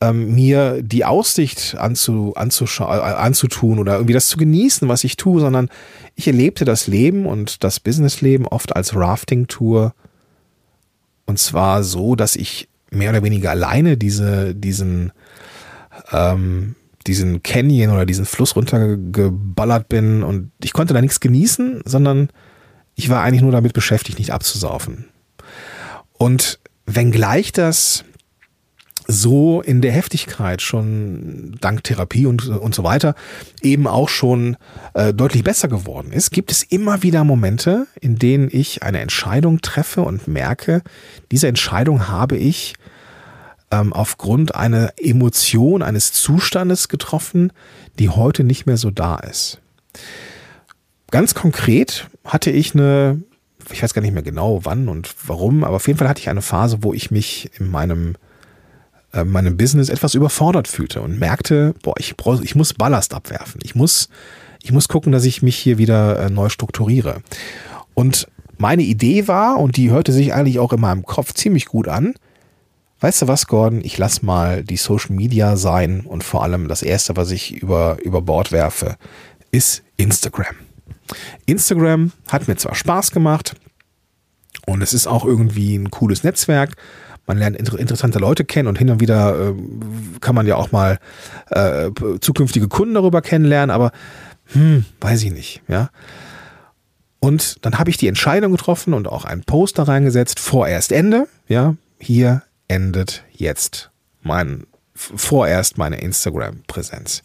ähm, 0.00 0.34
mir 0.34 0.82
die 0.82 1.04
Aussicht 1.04 1.76
anzu, 1.78 2.34
äh, 2.36 2.40
anzutun 2.40 3.78
oder 3.78 3.94
irgendwie 3.94 4.14
das 4.14 4.28
zu 4.28 4.38
genießen, 4.38 4.88
was 4.88 5.04
ich 5.04 5.16
tue, 5.16 5.40
sondern 5.40 5.68
ich 6.14 6.26
erlebte 6.26 6.64
das 6.64 6.86
Leben 6.86 7.26
und 7.26 7.64
das 7.64 7.80
Businessleben 7.80 8.46
oft 8.46 8.74
als 8.74 8.96
Rafting-Tour. 8.96 9.94
Und 11.26 11.38
zwar 11.38 11.82
so, 11.82 12.16
dass 12.16 12.34
ich 12.34 12.68
mehr 12.90 13.10
oder 13.10 13.22
weniger 13.22 13.50
alleine 13.50 13.98
diese, 13.98 14.54
diesen, 14.54 15.12
ähm, 16.12 16.76
diesen 17.06 17.42
Canyon 17.42 17.90
oder 17.90 18.06
diesen 18.06 18.26
Fluss 18.26 18.56
runtergeballert 18.56 19.88
bin 19.88 20.22
und 20.22 20.50
ich 20.62 20.72
konnte 20.72 20.94
da 20.94 21.00
nichts 21.00 21.20
genießen, 21.20 21.82
sondern 21.84 22.28
ich 22.94 23.08
war 23.08 23.22
eigentlich 23.22 23.42
nur 23.42 23.52
damit 23.52 23.72
beschäftigt, 23.72 24.18
nicht 24.18 24.32
abzusaufen. 24.32 25.06
Und 26.12 26.58
wenngleich 26.86 27.52
das 27.52 28.04
so 29.08 29.60
in 29.60 29.82
der 29.82 29.92
Heftigkeit 29.92 30.62
schon 30.62 31.56
dank 31.60 31.84
Therapie 31.84 32.26
und, 32.26 32.48
und 32.48 32.74
so 32.74 32.82
weiter 32.82 33.14
eben 33.62 33.86
auch 33.86 34.08
schon 34.08 34.56
äh, 34.94 35.14
deutlich 35.14 35.44
besser 35.44 35.68
geworden 35.68 36.12
ist, 36.12 36.32
gibt 36.32 36.50
es 36.50 36.62
immer 36.64 37.02
wieder 37.02 37.22
Momente, 37.22 37.86
in 38.00 38.16
denen 38.16 38.48
ich 38.50 38.82
eine 38.82 39.00
Entscheidung 39.00 39.60
treffe 39.60 40.02
und 40.02 40.26
merke, 40.26 40.82
diese 41.30 41.46
Entscheidung 41.46 42.08
habe 42.08 42.36
ich 42.36 42.74
ähm, 43.70 43.92
aufgrund 43.92 44.54
einer 44.54 44.92
Emotion, 44.96 45.82
eines 45.82 46.12
Zustandes 46.12 46.88
getroffen, 46.88 47.52
die 47.98 48.08
heute 48.08 48.44
nicht 48.44 48.66
mehr 48.66 48.76
so 48.76 48.90
da 48.90 49.16
ist. 49.16 49.60
Ganz 51.10 51.34
konkret 51.34 52.08
hatte 52.24 52.50
ich 52.50 52.74
eine, 52.74 53.22
ich 53.72 53.82
weiß 53.82 53.94
gar 53.94 54.02
nicht 54.02 54.14
mehr 54.14 54.22
genau 54.22 54.64
wann 54.64 54.88
und 54.88 55.14
warum, 55.26 55.64
aber 55.64 55.76
auf 55.76 55.86
jeden 55.86 55.98
Fall 55.98 56.08
hatte 56.08 56.20
ich 56.20 56.28
eine 56.28 56.42
Phase, 56.42 56.78
wo 56.82 56.92
ich 56.92 57.10
mich 57.10 57.50
in 57.58 57.70
meinem, 57.70 58.16
äh, 59.12 59.24
meinem 59.24 59.56
Business 59.56 59.88
etwas 59.88 60.14
überfordert 60.14 60.68
fühlte 60.68 61.00
und 61.00 61.18
merkte, 61.18 61.74
boah, 61.82 61.94
ich, 61.98 62.16
brauch, 62.16 62.40
ich 62.40 62.54
muss 62.54 62.74
Ballast 62.74 63.14
abwerfen. 63.14 63.60
Ich 63.62 63.74
muss, 63.74 64.08
ich 64.62 64.72
muss 64.72 64.88
gucken, 64.88 65.12
dass 65.12 65.24
ich 65.24 65.42
mich 65.42 65.56
hier 65.56 65.78
wieder 65.78 66.18
äh, 66.18 66.30
neu 66.30 66.48
strukturiere. 66.48 67.22
Und 67.94 68.28
meine 68.58 68.82
Idee 68.82 69.28
war, 69.28 69.58
und 69.58 69.76
die 69.76 69.90
hörte 69.90 70.12
sich 70.12 70.32
eigentlich 70.32 70.58
auch 70.58 70.72
in 70.72 70.80
meinem 70.80 71.04
Kopf 71.04 71.34
ziemlich 71.34 71.66
gut 71.66 71.88
an, 71.88 72.14
weißt 73.06 73.22
du 73.22 73.28
was, 73.28 73.46
Gordon, 73.46 73.82
ich 73.84 73.98
lass 73.98 74.22
mal 74.22 74.64
die 74.64 74.76
Social 74.76 75.14
Media 75.14 75.56
sein 75.56 76.00
und 76.00 76.24
vor 76.24 76.42
allem 76.42 76.66
das 76.66 76.82
erste, 76.82 77.14
was 77.14 77.30
ich 77.30 77.52
über, 77.54 77.98
über 78.02 78.20
Bord 78.20 78.50
werfe, 78.50 78.96
ist 79.52 79.84
Instagram. 79.96 80.56
Instagram 81.46 82.10
hat 82.26 82.48
mir 82.48 82.56
zwar 82.56 82.74
Spaß 82.74 83.12
gemacht 83.12 83.54
und 84.66 84.82
es 84.82 84.92
ist 84.92 85.06
auch 85.06 85.24
irgendwie 85.24 85.76
ein 85.76 85.92
cooles 85.92 86.24
Netzwerk. 86.24 86.74
Man 87.28 87.38
lernt 87.38 87.56
inter 87.56 87.78
interessante 87.78 88.18
Leute 88.18 88.44
kennen 88.44 88.66
und 88.66 88.76
hin 88.76 88.90
und 88.90 89.00
wieder 89.00 89.50
äh, 89.50 89.54
kann 90.20 90.34
man 90.34 90.48
ja 90.48 90.56
auch 90.56 90.72
mal 90.72 90.98
äh, 91.50 91.92
zukünftige 92.20 92.66
Kunden 92.66 92.94
darüber 92.94 93.22
kennenlernen, 93.22 93.70
aber 93.70 93.92
hm, 94.46 94.84
weiß 95.00 95.22
ich 95.22 95.30
nicht, 95.30 95.62
ja. 95.68 95.90
Und 97.20 97.64
dann 97.64 97.78
habe 97.78 97.88
ich 97.88 97.98
die 97.98 98.08
Entscheidung 98.08 98.50
getroffen 98.50 98.94
und 98.94 99.06
auch 99.06 99.24
einen 99.24 99.44
Poster 99.44 99.84
reingesetzt, 99.84 100.40
vorerst 100.40 100.90
Ende, 100.90 101.28
ja, 101.46 101.76
hier 102.00 102.42
endet 102.68 103.24
jetzt 103.32 103.90
mein, 104.22 104.66
vorerst 104.94 105.78
meine 105.78 106.00
Instagram-Präsenz. 106.00 107.22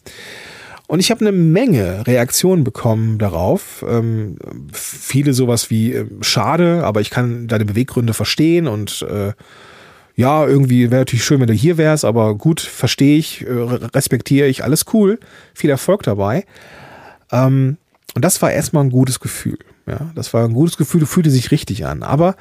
Und 0.86 1.00
ich 1.00 1.10
habe 1.10 1.22
eine 1.22 1.32
Menge 1.32 2.06
Reaktionen 2.06 2.64
bekommen 2.64 3.18
darauf. 3.18 3.84
Ähm, 3.88 4.36
viele 4.72 5.32
sowas 5.32 5.70
wie 5.70 5.94
äh, 5.94 6.06
schade, 6.20 6.84
aber 6.84 7.00
ich 7.00 7.10
kann 7.10 7.48
deine 7.48 7.64
Beweggründe 7.64 8.12
verstehen 8.12 8.66
und 8.66 9.02
äh, 9.08 9.32
ja, 10.14 10.46
irgendwie 10.46 10.90
wäre 10.90 11.00
natürlich 11.00 11.24
schön, 11.24 11.40
wenn 11.40 11.46
du 11.46 11.54
hier 11.54 11.78
wärst, 11.78 12.04
aber 12.04 12.34
gut, 12.34 12.60
verstehe 12.60 13.16
ich, 13.16 13.46
äh, 13.46 13.50
respektiere 13.50 14.48
ich, 14.48 14.62
alles 14.62 14.84
cool, 14.92 15.18
viel 15.54 15.70
Erfolg 15.70 16.02
dabei. 16.02 16.44
Ähm, 17.30 17.78
und 18.14 18.22
das 18.22 18.42
war 18.42 18.52
erstmal 18.52 18.84
ein 18.84 18.90
gutes 18.90 19.20
Gefühl. 19.20 19.58
Ja, 19.86 20.12
das 20.14 20.34
war 20.34 20.44
ein 20.44 20.52
gutes 20.52 20.76
Gefühl, 20.76 21.06
fühlte 21.06 21.30
sich 21.30 21.50
richtig 21.50 21.86
an. 21.86 22.02
Aber 22.02 22.36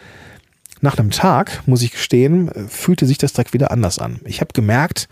nach 0.82 0.98
einem 0.98 1.12
Tag, 1.12 1.64
muss 1.68 1.84
ich 1.84 1.92
gestehen, 1.92 2.52
fühlte 2.68 3.06
sich 3.06 3.18
das 3.18 3.34
direkt 3.34 3.54
wieder 3.54 3.72
anders 3.72 4.00
an. 4.00 4.20
Ich 4.26 4.42
habe 4.42 4.54
gemerkt, 4.54 5.08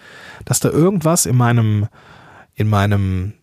dass 0.45 0.59
da 0.59 0.69
irgendwas 0.69 1.25
in 1.25 1.37
meinem, 1.37 1.87
in 2.55 2.67
meinem, 2.67 3.33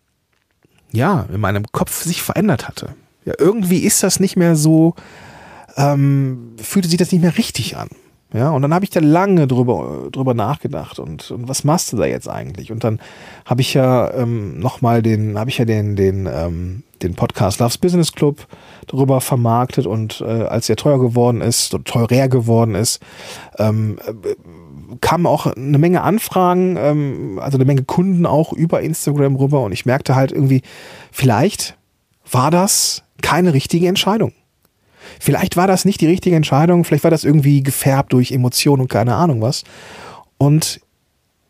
ja, 0.91 1.25
in 1.33 1.39
meinem 1.39 1.65
Kopf 1.71 2.03
sich 2.03 2.21
verändert 2.21 2.67
hatte. 2.67 2.95
Ja, 3.25 3.33
irgendwie 3.37 3.79
ist 3.79 4.03
das 4.03 4.19
nicht 4.19 4.35
mehr 4.35 4.55
so, 4.55 4.95
ähm, 5.77 6.55
fühlte 6.61 6.89
sich 6.89 6.97
das 6.97 7.11
nicht 7.11 7.21
mehr 7.21 7.37
richtig 7.37 7.77
an. 7.77 7.89
Ja, 8.33 8.49
und 8.49 8.61
dann 8.61 8.73
habe 8.73 8.83
ich 8.83 8.91
da 8.91 8.99
lange 8.99 9.47
drüber, 9.47 10.09
drüber 10.11 10.33
nachgedacht 10.33 10.99
und, 10.99 11.31
und 11.31 11.47
was 11.47 11.63
machst 11.63 11.93
du 11.93 11.97
da 11.97 12.05
jetzt 12.05 12.27
eigentlich? 12.27 12.73
Und 12.73 12.83
dann 12.83 12.99
habe 13.45 13.61
ich 13.61 13.73
ja 13.73 14.13
ähm, 14.13 14.59
nochmal 14.59 15.01
den, 15.01 15.39
habe 15.39 15.49
ich 15.49 15.59
ja 15.59 15.65
den, 15.65 15.95
den, 15.95 16.27
ähm, 16.29 16.83
den 17.03 17.15
Podcast 17.15 17.59
Loves 17.59 17.77
Business 17.77 18.11
Club 18.11 18.47
darüber 18.87 19.21
vermarktet 19.21 19.85
und 19.85 20.21
äh, 20.21 20.25
als 20.25 20.69
er 20.69 20.75
teuer 20.75 20.99
geworden 20.99 21.41
ist, 21.41 21.75
teurer 21.85 22.27
geworden 22.27 22.75
ist, 22.75 23.01
ähm, 23.57 23.99
äh, 24.05 24.35
kamen 25.01 25.25
auch 25.25 25.45
eine 25.45 25.77
Menge 25.77 26.01
Anfragen, 26.01 26.77
ähm, 26.77 27.39
also 27.41 27.57
eine 27.57 27.65
Menge 27.65 27.83
Kunden 27.83 28.25
auch 28.25 28.53
über 28.53 28.81
Instagram 28.81 29.35
rüber 29.35 29.63
und 29.63 29.71
ich 29.71 29.85
merkte 29.85 30.15
halt 30.15 30.31
irgendwie, 30.31 30.61
vielleicht 31.11 31.77
war 32.29 32.51
das 32.51 33.03
keine 33.21 33.53
richtige 33.53 33.87
Entscheidung. 33.87 34.33
Vielleicht 35.19 35.57
war 35.57 35.67
das 35.67 35.85
nicht 35.85 36.01
die 36.01 36.07
richtige 36.07 36.35
Entscheidung, 36.35 36.83
vielleicht 36.83 37.03
war 37.03 37.11
das 37.11 37.23
irgendwie 37.23 37.63
gefärbt 37.63 38.13
durch 38.13 38.31
Emotionen 38.31 38.83
und 38.83 38.89
keine 38.89 39.15
Ahnung 39.15 39.41
was. 39.41 39.63
Und 40.37 40.81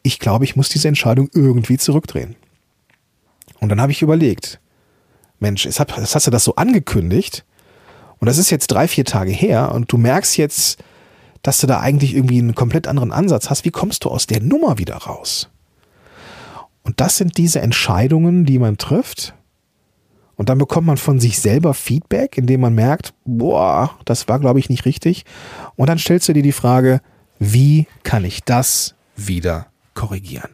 ich 0.03 0.19
glaube, 0.19 0.45
ich 0.45 0.55
muss 0.55 0.69
diese 0.69 0.87
Entscheidung 0.87 1.29
irgendwie 1.33 1.77
zurückdrehen. 1.77 2.35
Und 3.59 3.69
dann 3.69 3.81
habe 3.81 3.91
ich 3.91 4.01
überlegt, 4.01 4.59
Mensch, 5.39 5.65
jetzt 5.65 5.79
hast 5.79 6.27
du 6.27 6.31
das 6.31 6.43
so 6.43 6.55
angekündigt 6.55 7.45
und 8.19 8.27
das 8.27 8.37
ist 8.37 8.49
jetzt 8.49 8.67
drei, 8.67 8.87
vier 8.87 9.05
Tage 9.05 9.31
her 9.31 9.71
und 9.73 9.91
du 9.91 9.97
merkst 9.97 10.37
jetzt, 10.37 10.83
dass 11.43 11.59
du 11.59 11.67
da 11.67 11.79
eigentlich 11.79 12.15
irgendwie 12.15 12.39
einen 12.39 12.55
komplett 12.55 12.87
anderen 12.87 13.11
Ansatz 13.11 13.49
hast. 13.49 13.63
Wie 13.65 13.71
kommst 13.71 14.03
du 14.03 14.09
aus 14.09 14.27
der 14.27 14.41
Nummer 14.41 14.77
wieder 14.77 14.95
raus? 14.95 15.49
Und 16.83 16.99
das 16.99 17.17
sind 17.17 17.37
diese 17.37 17.61
Entscheidungen, 17.61 18.45
die 18.45 18.59
man 18.59 18.77
trifft, 18.77 19.33
und 20.37 20.49
dann 20.49 20.59
bekommt 20.59 20.87
man 20.87 20.97
von 20.97 21.19
sich 21.19 21.39
selber 21.41 21.73
Feedback, 21.73 22.37
indem 22.37 22.61
man 22.61 22.75
merkt, 22.75 23.13
boah, 23.25 23.97
das 24.05 24.27
war, 24.27 24.39
glaube 24.39 24.59
ich, 24.59 24.69
nicht 24.69 24.85
richtig. 24.85 25.25
Und 25.75 25.87
dann 25.89 25.97
stellst 25.97 26.29
du 26.29 26.33
dir 26.33 26.43
die 26.43 26.51
Frage, 26.51 27.01
wie 27.39 27.87
kann 28.03 28.23
ich 28.23 28.43
das 28.43 28.95
wieder 29.15 29.65
korrigieren? 29.95 30.51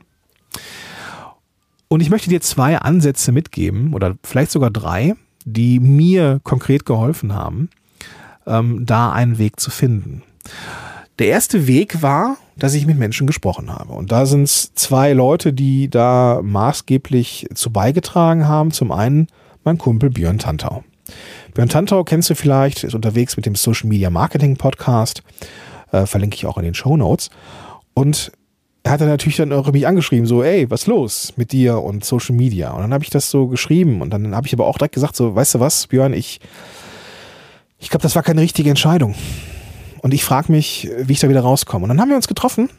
Und 1.93 1.99
ich 1.99 2.09
möchte 2.09 2.27
dir 2.27 2.41
zwei 2.41 2.79
Ansätze 2.79 3.31
mitgeben 3.31 3.93
oder 3.93 4.15
vielleicht 4.23 4.49
sogar 4.49 4.71
drei, 4.71 5.13
die 5.45 5.79
mir 5.79 6.39
konkret 6.43 6.87
geholfen 6.87 7.35
haben, 7.35 7.69
ähm, 8.47 8.83
da 8.83 9.11
einen 9.11 9.37
Weg 9.37 9.59
zu 9.59 9.69
finden. 9.69 10.23
Der 11.19 11.27
erste 11.27 11.67
Weg 11.67 12.01
war, 12.01 12.37
dass 12.57 12.73
ich 12.73 12.87
mit 12.87 12.97
Menschen 12.97 13.27
gesprochen 13.27 13.71
habe. 13.71 13.93
Und 13.93 14.11
da 14.11 14.25
sind 14.25 14.41
es 14.41 14.73
zwei 14.73 15.13
Leute, 15.13 15.53
die 15.53 15.87
da 15.87 16.39
maßgeblich 16.41 17.49
zu 17.53 17.71
beigetragen 17.71 18.47
haben. 18.47 18.71
Zum 18.71 18.91
einen 18.91 19.27
mein 19.63 19.77
Kumpel 19.77 20.09
Björn 20.09 20.39
Tantau. 20.39 20.83
Björn 21.53 21.69
Tantau 21.69 22.03
kennst 22.03 22.27
du 22.27 22.33
vielleicht, 22.33 22.83
ist 22.83 22.95
unterwegs 22.95 23.37
mit 23.37 23.45
dem 23.45 23.53
Social 23.53 23.87
Media 23.87 24.09
Marketing 24.09 24.57
Podcast, 24.57 25.21
äh, 25.91 26.07
verlinke 26.07 26.37
ich 26.37 26.47
auch 26.47 26.57
in 26.57 26.63
den 26.63 26.73
Show 26.73 26.97
Notes. 26.97 27.29
Und 27.93 28.31
hat 28.85 29.01
dann 29.01 29.07
natürlich 29.07 29.37
dann 29.37 29.53
auch 29.53 29.71
mich 29.71 29.87
angeschrieben, 29.87 30.25
so, 30.25 30.43
ey, 30.43 30.69
was 30.69 30.87
los 30.87 31.33
mit 31.37 31.51
dir 31.51 31.81
und 31.81 32.03
Social 32.03 32.35
Media? 32.35 32.71
Und 32.71 32.81
dann 32.81 32.93
habe 32.93 33.03
ich 33.03 33.09
das 33.09 33.29
so 33.29 33.47
geschrieben 33.47 34.01
und 34.01 34.09
dann 34.09 34.35
habe 34.35 34.47
ich 34.47 34.53
aber 34.53 34.67
auch 34.67 34.77
direkt 34.77 34.95
gesagt, 34.95 35.15
so, 35.15 35.35
weißt 35.35 35.55
du 35.55 35.59
was, 35.59 35.87
Björn, 35.87 36.13
ich, 36.13 36.41
ich 37.79 37.89
glaube, 37.89 38.03
das 38.03 38.15
war 38.15 38.23
keine 38.23 38.41
richtige 38.41 38.69
Entscheidung. 38.69 39.15
Und 40.01 40.13
ich 40.13 40.25
frage 40.25 40.51
mich, 40.51 40.89
wie 40.97 41.13
ich 41.13 41.19
da 41.19 41.29
wieder 41.29 41.41
rauskomme. 41.41 41.83
Und 41.83 41.89
dann 41.89 42.01
haben 42.01 42.09
wir 42.09 42.17
uns 42.17 42.27
getroffen, 42.27 42.69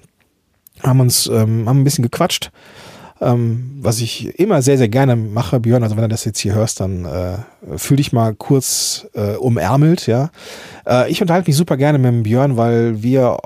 haben 0.82 1.00
uns, 1.00 1.26
ähm, 1.26 1.66
haben 1.68 1.80
ein 1.80 1.84
bisschen 1.84 2.02
gequatscht 2.02 2.50
ähm, 3.20 3.78
was 3.80 4.00
ich 4.00 4.38
immer 4.38 4.60
sehr, 4.62 4.76
sehr 4.76 4.88
gerne 4.88 5.16
mache, 5.16 5.60
Björn, 5.60 5.82
also 5.82 5.96
wenn 5.96 6.02
du 6.02 6.08
das 6.08 6.24
jetzt 6.24 6.40
hier 6.40 6.54
hörst, 6.54 6.80
dann 6.80 7.04
äh, 7.04 7.78
fühl 7.78 7.96
dich 7.96 8.12
mal 8.12 8.34
kurz 8.34 9.06
äh, 9.14 9.36
umärmelt, 9.36 10.06
ja. 10.06 10.30
Äh, 10.86 11.10
ich 11.10 11.20
unterhalte 11.22 11.48
mich 11.48 11.56
super 11.56 11.76
gerne 11.76 11.98
mit 11.98 12.08
dem 12.12 12.22
Björn, 12.24 12.56
weil 12.56 13.02
wir, 13.02 13.38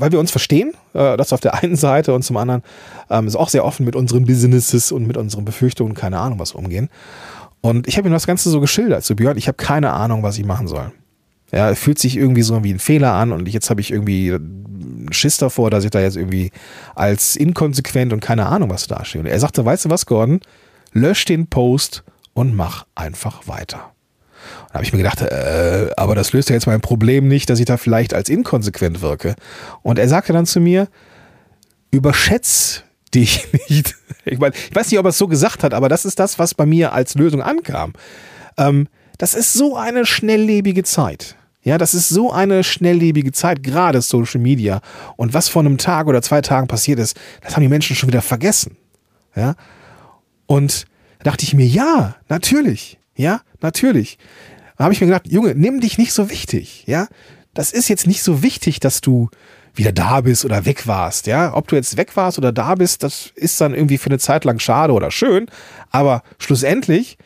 weil 0.00 0.12
wir 0.12 0.18
uns 0.18 0.30
verstehen, 0.30 0.72
äh, 0.94 1.16
das 1.16 1.32
auf 1.32 1.40
der 1.40 1.54
einen 1.62 1.76
Seite 1.76 2.14
und 2.14 2.22
zum 2.22 2.36
anderen 2.36 2.62
ähm, 3.08 3.26
ist 3.26 3.36
auch 3.36 3.48
sehr 3.48 3.64
offen 3.64 3.84
mit 3.84 3.96
unseren 3.96 4.24
Businesses 4.24 4.92
und 4.92 5.06
mit 5.06 5.16
unseren 5.16 5.44
Befürchtungen, 5.44 5.94
keine 5.94 6.18
Ahnung, 6.18 6.38
was 6.38 6.52
umgehen. 6.52 6.88
Und 7.60 7.86
ich 7.86 7.98
habe 7.98 8.08
ihm 8.08 8.12
das 8.12 8.26
Ganze 8.26 8.50
so 8.50 8.60
geschildert, 8.60 9.04
so 9.04 9.14
Björn, 9.14 9.36
ich 9.36 9.48
habe 9.48 9.56
keine 9.56 9.92
Ahnung, 9.92 10.22
was 10.22 10.38
ich 10.38 10.44
machen 10.44 10.66
soll. 10.66 10.92
Ja, 11.52 11.74
fühlt 11.74 11.98
sich 11.98 12.16
irgendwie 12.16 12.42
so 12.42 12.62
wie 12.62 12.72
ein 12.72 12.78
Fehler 12.78 13.12
an 13.12 13.32
und 13.32 13.48
jetzt 13.48 13.70
habe 13.70 13.80
ich 13.80 13.90
irgendwie 13.90 14.38
Schiss 15.10 15.36
davor, 15.36 15.70
dass 15.70 15.84
ich 15.84 15.90
da 15.90 16.00
jetzt 16.00 16.16
irgendwie 16.16 16.52
als 16.94 17.36
inkonsequent 17.36 18.12
und 18.12 18.20
keine 18.20 18.46
Ahnung 18.46 18.70
was 18.70 18.86
dastehe. 18.86 19.20
Und 19.20 19.26
er 19.26 19.40
sagte, 19.40 19.64
weißt 19.64 19.86
du 19.86 19.90
was, 19.90 20.06
Gordon? 20.06 20.40
Lösch 20.92 21.24
den 21.24 21.48
Post 21.48 22.04
und 22.34 22.54
mach 22.54 22.86
einfach 22.94 23.46
weiter. 23.48 23.92
Da 24.70 24.74
habe 24.74 24.84
ich 24.84 24.92
mir 24.92 24.98
gedacht, 24.98 25.20
äh, 25.20 25.90
aber 25.96 26.14
das 26.14 26.32
löst 26.32 26.48
ja 26.48 26.54
jetzt 26.54 26.66
mein 26.66 26.80
Problem 26.80 27.26
nicht, 27.26 27.50
dass 27.50 27.58
ich 27.58 27.66
da 27.66 27.76
vielleicht 27.76 28.14
als 28.14 28.28
inkonsequent 28.28 29.02
wirke. 29.02 29.34
Und 29.82 29.98
er 29.98 30.08
sagte 30.08 30.32
dann 30.32 30.46
zu 30.46 30.60
mir, 30.60 30.88
überschätz 31.90 32.84
dich 33.12 33.48
nicht. 33.68 33.96
Ich, 34.24 34.38
mein, 34.38 34.52
ich 34.52 34.74
weiß 34.74 34.90
nicht, 34.90 34.98
ob 35.00 35.06
er 35.06 35.10
es 35.10 35.18
so 35.18 35.26
gesagt 35.26 35.64
hat, 35.64 35.74
aber 35.74 35.88
das 35.88 36.04
ist 36.04 36.20
das, 36.20 36.38
was 36.38 36.54
bei 36.54 36.66
mir 36.66 36.92
als 36.92 37.16
Lösung 37.16 37.42
ankam. 37.42 37.94
Ähm, 38.56 38.86
das 39.18 39.34
ist 39.34 39.52
so 39.52 39.76
eine 39.76 40.06
schnelllebige 40.06 40.84
Zeit. 40.84 41.36
Ja, 41.62 41.76
das 41.76 41.92
ist 41.92 42.08
so 42.08 42.32
eine 42.32 42.64
schnelllebige 42.64 43.32
Zeit, 43.32 43.62
gerade 43.62 44.00
Social 44.00 44.40
Media. 44.40 44.80
Und 45.16 45.34
was 45.34 45.48
vor 45.48 45.60
einem 45.60 45.76
Tag 45.76 46.06
oder 46.06 46.22
zwei 46.22 46.40
Tagen 46.40 46.68
passiert 46.68 46.98
ist, 46.98 47.18
das 47.42 47.54
haben 47.54 47.62
die 47.62 47.68
Menschen 47.68 47.96
schon 47.96 48.08
wieder 48.08 48.22
vergessen. 48.22 48.76
Ja. 49.36 49.56
Und 50.46 50.86
da 51.18 51.24
dachte 51.24 51.44
ich 51.44 51.52
mir, 51.52 51.66
ja, 51.66 52.16
natürlich. 52.28 52.98
Ja, 53.14 53.42
natürlich. 53.60 54.16
Da 54.80 54.84
habe 54.84 54.94
ich 54.94 55.00
mir 55.02 55.08
gedacht, 55.08 55.30
Junge, 55.30 55.54
nimm 55.54 55.82
dich 55.82 55.98
nicht 55.98 56.14
so 56.14 56.30
wichtig. 56.30 56.84
Ja. 56.86 57.06
Das 57.52 57.70
ist 57.70 57.90
jetzt 57.90 58.06
nicht 58.06 58.22
so 58.22 58.42
wichtig, 58.42 58.80
dass 58.80 59.02
du 59.02 59.28
wieder 59.74 59.92
da 59.92 60.22
bist 60.22 60.46
oder 60.46 60.64
weg 60.64 60.86
warst. 60.86 61.26
Ja, 61.26 61.54
ob 61.54 61.68
du 61.68 61.76
jetzt 61.76 61.98
weg 61.98 62.16
warst 62.16 62.38
oder 62.38 62.50
da 62.50 62.76
bist, 62.76 63.02
das 63.02 63.30
ist 63.34 63.60
dann 63.60 63.74
irgendwie 63.74 63.98
für 63.98 64.06
eine 64.06 64.18
Zeit 64.18 64.46
lang 64.46 64.58
schade 64.58 64.94
oder 64.94 65.10
schön. 65.10 65.48
Aber 65.90 66.22
schlussendlich 66.38 67.18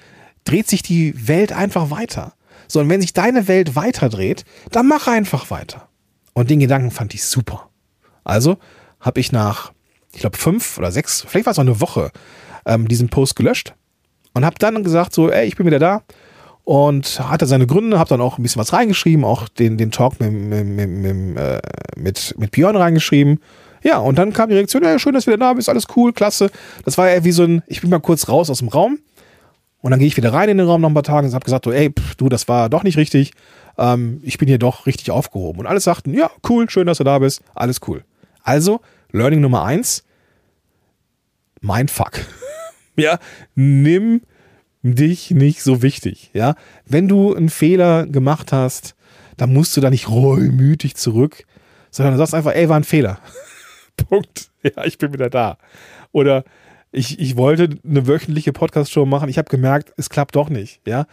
dreht 0.43 0.69
sich 0.69 0.83
die 0.83 1.29
Welt 1.29 1.53
einfach 1.53 1.93
weiter. 1.93 2.35
So, 2.67 2.81
und 2.81 2.89
wenn 2.89 3.01
sich 3.01 3.13
deine 3.13 3.47
Welt 3.47 3.77
weiterdreht, 3.77 4.45
dann 4.73 4.89
mach 4.89 5.07
einfach 5.07 5.53
weiter. 5.53 5.87
Und 6.33 6.51
den 6.51 6.59
Gedanken 6.59 6.91
fand 6.91 7.15
ich 7.15 7.25
super. 7.25 7.71
Also 8.25 8.59
habe 8.99 9.21
ich 9.21 9.31
nach, 9.31 9.73
ich 10.13 10.23
glaube, 10.23 10.39
fünf 10.39 10.77
oder 10.77 10.91
sechs, 10.91 11.25
vielleicht 11.29 11.47
war 11.47 11.53
es 11.53 11.59
auch 11.61 11.63
eine 11.63 11.81
Woche, 11.81 12.11
ähm, 12.67 12.89
diesen 12.89 13.11
Post 13.11 13.37
gelöscht 13.37 13.75
und 14.33 14.45
habe 14.45 14.57
dann 14.59 14.83
gesagt, 14.83 15.15
so, 15.15 15.31
ey, 15.31 15.47
ich 15.47 15.55
bin 15.55 15.67
wieder 15.67 15.79
da. 15.79 16.03
Und 16.65 17.21
hatte 17.21 17.47
seine 17.47 17.67
Gründe, 17.67 17.99
habe 17.99 18.09
dann 18.09 18.23
auch 18.23 18.39
ein 18.39 18.43
bisschen 18.43 18.61
was 18.61 18.73
reingeschrieben, 18.73 19.25
auch 19.25 19.49
den, 19.49 19.77
den 19.77 19.91
Talk 19.91 20.19
mit, 20.19 20.33
mit, 20.33 20.89
mit, 20.89 21.37
äh, 21.37 21.61
mit, 21.97 22.35
mit 22.39 22.51
Björn 22.53 22.77
reingeschrieben. 22.77 23.41
Ja, 23.83 23.99
und 23.99 24.17
dann 24.17 24.33
kam 24.33 24.49
die 24.49 24.55
Reaktion, 24.55 24.83
ja, 24.83 24.99
schön, 24.99 25.13
dass 25.13 25.27
du 25.27 25.31
wieder 25.31 25.45
da 25.45 25.53
bist, 25.53 25.69
alles 25.69 25.85
cool, 25.95 26.15
klasse. 26.15 26.51
Das 26.87 26.97
war 26.97 27.11
ja 27.11 27.23
wie 27.23 27.33
so 27.33 27.45
ein, 27.45 27.63
ich 27.67 27.83
bin 27.83 27.91
mal 27.91 28.01
kurz 28.01 28.29
raus 28.31 28.49
aus 28.49 28.61
dem 28.61 28.69
Raum 28.69 28.99
und 29.83 29.91
dann 29.91 30.01
gehe 30.01 30.09
ich 30.09 30.17
wieder 30.17 30.33
rein 30.33 30.49
in 30.49 30.57
den 30.57 30.67
Raum 30.67 30.81
nach 30.81 30.89
ein 30.89 30.95
paar 30.95 31.03
Tagen 31.03 31.27
und 31.29 31.35
habe 31.35 31.45
gesagt, 31.45 31.67
so, 31.67 31.73
ey, 31.73 31.91
pff, 31.93 32.15
du, 32.15 32.31
das 32.31 32.49
war 32.49 32.71
doch 32.71 32.83
nicht 32.83 32.97
richtig. 32.97 33.33
Ähm, 33.77 34.23
ich 34.23 34.39
bin 34.39 34.49
hier 34.49 34.59
doch 34.59 34.87
richtig 34.87 35.11
aufgehoben. 35.11 35.61
Und 35.61 35.67
alle 35.67 35.81
sagten, 35.81 36.15
ja, 36.15 36.31
cool, 36.49 36.71
schön, 36.71 36.87
dass 36.87 36.97
du 36.97 37.05
da 37.05 37.19
bist, 37.19 37.43
alles 37.55 37.81
cool. 37.87 38.05
Also, 38.43 38.81
Learning 39.13 39.43
Nummer 39.43 39.65
eins, 39.65 40.05
mein 41.61 41.89
Fuck. 41.89 42.13
ja, 42.97 43.19
nimm 43.55 44.23
dich 44.93 45.31
nicht 45.31 45.63
so 45.63 45.83
wichtig. 45.83 46.31
Ja, 46.35 46.55
wenn 46.87 47.09
du 47.09 47.35
einen 47.35 47.49
Fehler 47.49 48.07
gemacht 48.07 48.53
hast, 48.53 48.95
dann 49.37 49.53
musst 49.53 49.77
du 49.77 49.81
da 49.81 49.91
nicht 49.91 50.09
reumütig 50.09 50.95
zurück, 50.95 51.45
sondern 51.91 52.15
du 52.15 52.19
sagst 52.19 52.35
einfach, 52.35 52.55
ey, 52.55 52.69
war 52.69 52.77
ein 52.77 52.85
Fehler. 52.85 53.19
Punkt. 53.97 54.51
Ja, 54.63 54.85
ich 54.85 54.99
bin 54.99 55.13
wieder 55.13 55.31
da. 55.31 55.59
Oder 56.13 56.45
ich, 56.93 57.19
ich 57.19 57.37
wollte 57.37 57.71
eine 57.85 58.07
wöchentliche 58.07 58.53
Podcast-Show 58.53 59.07
machen. 59.07 59.29
Ich 59.29 59.39
habe 59.39 59.51
gemerkt, 59.51 59.93
es 59.97 60.11
klappt 60.11 60.37
doch 60.37 60.49
nicht. 60.49 60.81
Ja, 60.87 61.07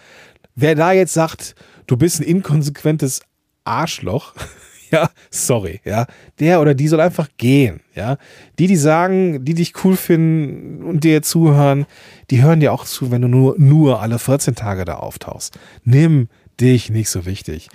wer 0.56 0.76
da 0.76 0.92
jetzt 0.92 1.14
sagt, 1.14 1.56
du 1.88 1.98
bist 1.98 2.20
ein 2.20 2.24
inkonsequentes 2.24 3.22
Arschloch, 3.64 4.34
ja, 4.92 5.10
sorry, 5.30 5.82
ja, 5.84 6.06
der 6.40 6.62
oder 6.62 6.74
die 6.74 6.88
soll 6.88 7.00
einfach 7.00 7.30
gehen, 7.38 7.82
ja. 7.96 8.18
Die, 8.60 8.68
die 8.68 8.76
sagen, 8.76 9.44
die 9.46 9.54
dich 9.54 9.74
cool 9.84 9.96
finden 9.96 10.84
und 10.84 11.04
dir 11.04 11.22
zuhören, 11.22 11.86
die 12.30 12.42
hören 12.42 12.60
dir 12.60 12.74
auch 12.74 12.86
zu, 12.86 13.12
wenn 13.12 13.22
du 13.22 13.28
nur, 13.28 13.56
nur 13.58 14.02
alle 14.02 14.20
14 14.20 14.56
Tage 14.56 14.86
da 14.86 14.96
auftauchst. 14.96 15.58
Nimm 15.84 16.30
dich 16.60 16.90
nicht 16.90 17.10
so 17.10 17.26
wichtig. 17.26 17.70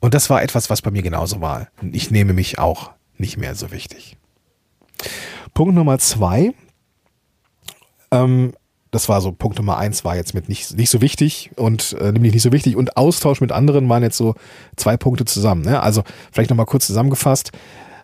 Und 0.00 0.14
das 0.14 0.30
war 0.30 0.42
etwas, 0.42 0.70
was 0.70 0.82
bei 0.82 0.90
mir 0.90 1.02
genauso 1.02 1.40
war. 1.40 1.68
Ich 1.92 2.10
nehme 2.10 2.32
mich 2.32 2.58
auch 2.58 2.92
nicht 3.16 3.36
mehr 3.36 3.54
so 3.54 3.72
wichtig. 3.72 4.16
Punkt 5.54 5.74
Nummer 5.74 5.98
zwei. 5.98 6.52
Ähm, 8.10 8.52
das 8.90 9.08
war 9.08 9.20
so 9.20 9.32
Punkt 9.32 9.58
Nummer 9.58 9.78
eins, 9.78 10.04
war 10.04 10.16
jetzt 10.16 10.34
mit 10.34 10.48
nicht, 10.48 10.76
nicht 10.76 10.90
so 10.90 11.00
wichtig 11.00 11.50
und 11.56 11.94
äh, 12.00 12.12
nämlich 12.12 12.32
nicht 12.32 12.42
so 12.42 12.52
wichtig 12.52 12.76
und 12.76 12.96
Austausch 12.96 13.40
mit 13.40 13.52
anderen 13.52 13.88
waren 13.88 14.02
jetzt 14.02 14.16
so 14.16 14.34
zwei 14.76 14.96
Punkte 14.96 15.24
zusammen. 15.24 15.62
Ne? 15.62 15.82
Also 15.82 16.02
vielleicht 16.32 16.50
nochmal 16.50 16.66
kurz 16.66 16.86
zusammengefasst. 16.86 17.52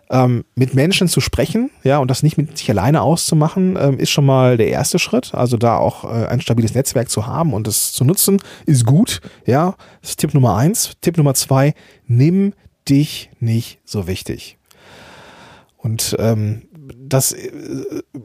Ähm, 0.07 0.45
mit 0.53 0.75
Menschen 0.75 1.07
zu 1.07 1.19
sprechen, 1.19 1.71
ja, 1.83 1.97
und 1.97 2.11
das 2.11 2.21
nicht 2.21 2.37
mit 2.37 2.55
sich 2.59 2.69
alleine 2.69 3.01
auszumachen, 3.01 3.75
ähm, 3.75 3.97
ist 3.97 4.11
schon 4.11 4.25
mal 4.25 4.55
der 4.55 4.67
erste 4.67 4.99
Schritt. 4.99 5.33
Also 5.33 5.57
da 5.57 5.77
auch 5.77 6.03
äh, 6.03 6.27
ein 6.27 6.41
stabiles 6.41 6.75
Netzwerk 6.75 7.09
zu 7.09 7.25
haben 7.25 7.53
und 7.53 7.67
es 7.67 7.91
zu 7.91 8.05
nutzen, 8.05 8.39
ist 8.67 8.85
gut, 8.85 9.21
ja. 9.47 9.73
Das 10.01 10.11
ist 10.11 10.19
Tipp 10.19 10.35
Nummer 10.35 10.57
eins. 10.57 10.91
Tipp 11.01 11.17
Nummer 11.17 11.33
zwei, 11.33 11.73
nimm 12.05 12.53
dich 12.87 13.31
nicht 13.39 13.79
so 13.83 14.05
wichtig. 14.05 14.59
Und 15.77 16.15
ähm, 16.19 16.67
das 16.97 17.31
äh, 17.31 17.49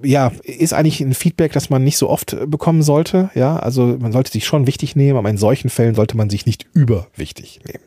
ja 0.02 0.32
ist 0.42 0.72
eigentlich 0.72 1.00
ein 1.00 1.14
Feedback, 1.14 1.52
das 1.52 1.70
man 1.70 1.84
nicht 1.84 1.96
so 1.96 2.08
oft 2.08 2.36
bekommen 2.46 2.82
sollte. 2.82 3.30
Ja, 3.34 3.56
also 3.56 3.96
man 4.00 4.12
sollte 4.12 4.32
sich 4.32 4.44
schon 4.44 4.66
wichtig 4.66 4.96
nehmen, 4.96 5.18
aber 5.18 5.30
in 5.30 5.36
solchen 5.36 5.70
Fällen 5.70 5.94
sollte 5.94 6.16
man 6.16 6.30
sich 6.30 6.46
nicht 6.46 6.66
überwichtig 6.72 7.60
nehmen. 7.66 7.84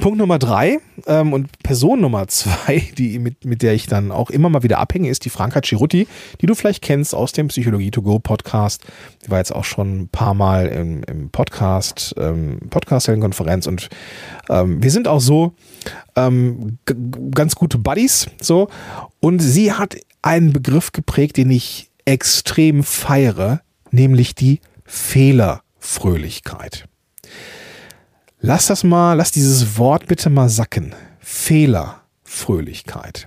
Punkt 0.00 0.18
Nummer 0.18 0.40
drei 0.40 0.78
ähm, 1.06 1.32
und 1.32 1.62
Person 1.62 2.00
Nummer 2.00 2.26
zwei, 2.26 2.82
die 2.98 3.18
mit, 3.18 3.44
mit 3.44 3.62
der 3.62 3.74
ich 3.74 3.86
dann 3.86 4.10
auch 4.10 4.30
immer 4.30 4.48
mal 4.48 4.62
wieder 4.62 4.78
abhänge, 4.78 5.08
ist 5.08 5.24
die 5.24 5.30
Franka 5.30 5.62
Ciruti, 5.62 6.08
die 6.40 6.46
du 6.46 6.54
vielleicht 6.54 6.82
kennst 6.82 7.14
aus 7.14 7.32
dem 7.32 7.48
Psychologie 7.48 7.90
to 7.90 8.02
go 8.02 8.18
Podcast. 8.18 8.82
Die 9.24 9.30
war 9.30 9.38
jetzt 9.38 9.54
auch 9.54 9.64
schon 9.64 10.00
ein 10.00 10.08
paar 10.08 10.34
Mal 10.34 10.66
im, 10.66 11.04
im 11.04 11.30
Podcast, 11.30 12.14
ähm, 12.18 12.58
Podcast-Konferenz 12.70 13.66
und 13.66 13.88
ähm, 14.48 14.82
wir 14.82 14.90
sind 14.90 15.06
auch 15.06 15.20
so 15.20 15.54
ähm, 16.16 16.78
ganz 17.30 17.54
gute 17.54 17.78
Buddies, 17.78 18.28
so. 18.40 18.68
Und 19.20 19.40
sie 19.40 19.72
hat 19.72 19.96
einen 20.22 20.52
Begriff 20.52 20.92
geprägt, 20.92 21.36
den 21.36 21.50
ich 21.50 21.90
extrem 22.04 22.82
feiere, 22.82 23.60
nämlich 23.90 24.34
die 24.34 24.60
Fehlerfröhlichkeit. 24.84 26.88
Lass 28.46 28.66
das 28.66 28.84
mal, 28.84 29.14
lass 29.14 29.32
dieses 29.32 29.78
Wort 29.78 30.06
bitte 30.06 30.28
mal 30.28 30.50
sacken. 30.50 30.94
Fehlerfröhlichkeit. 31.18 33.26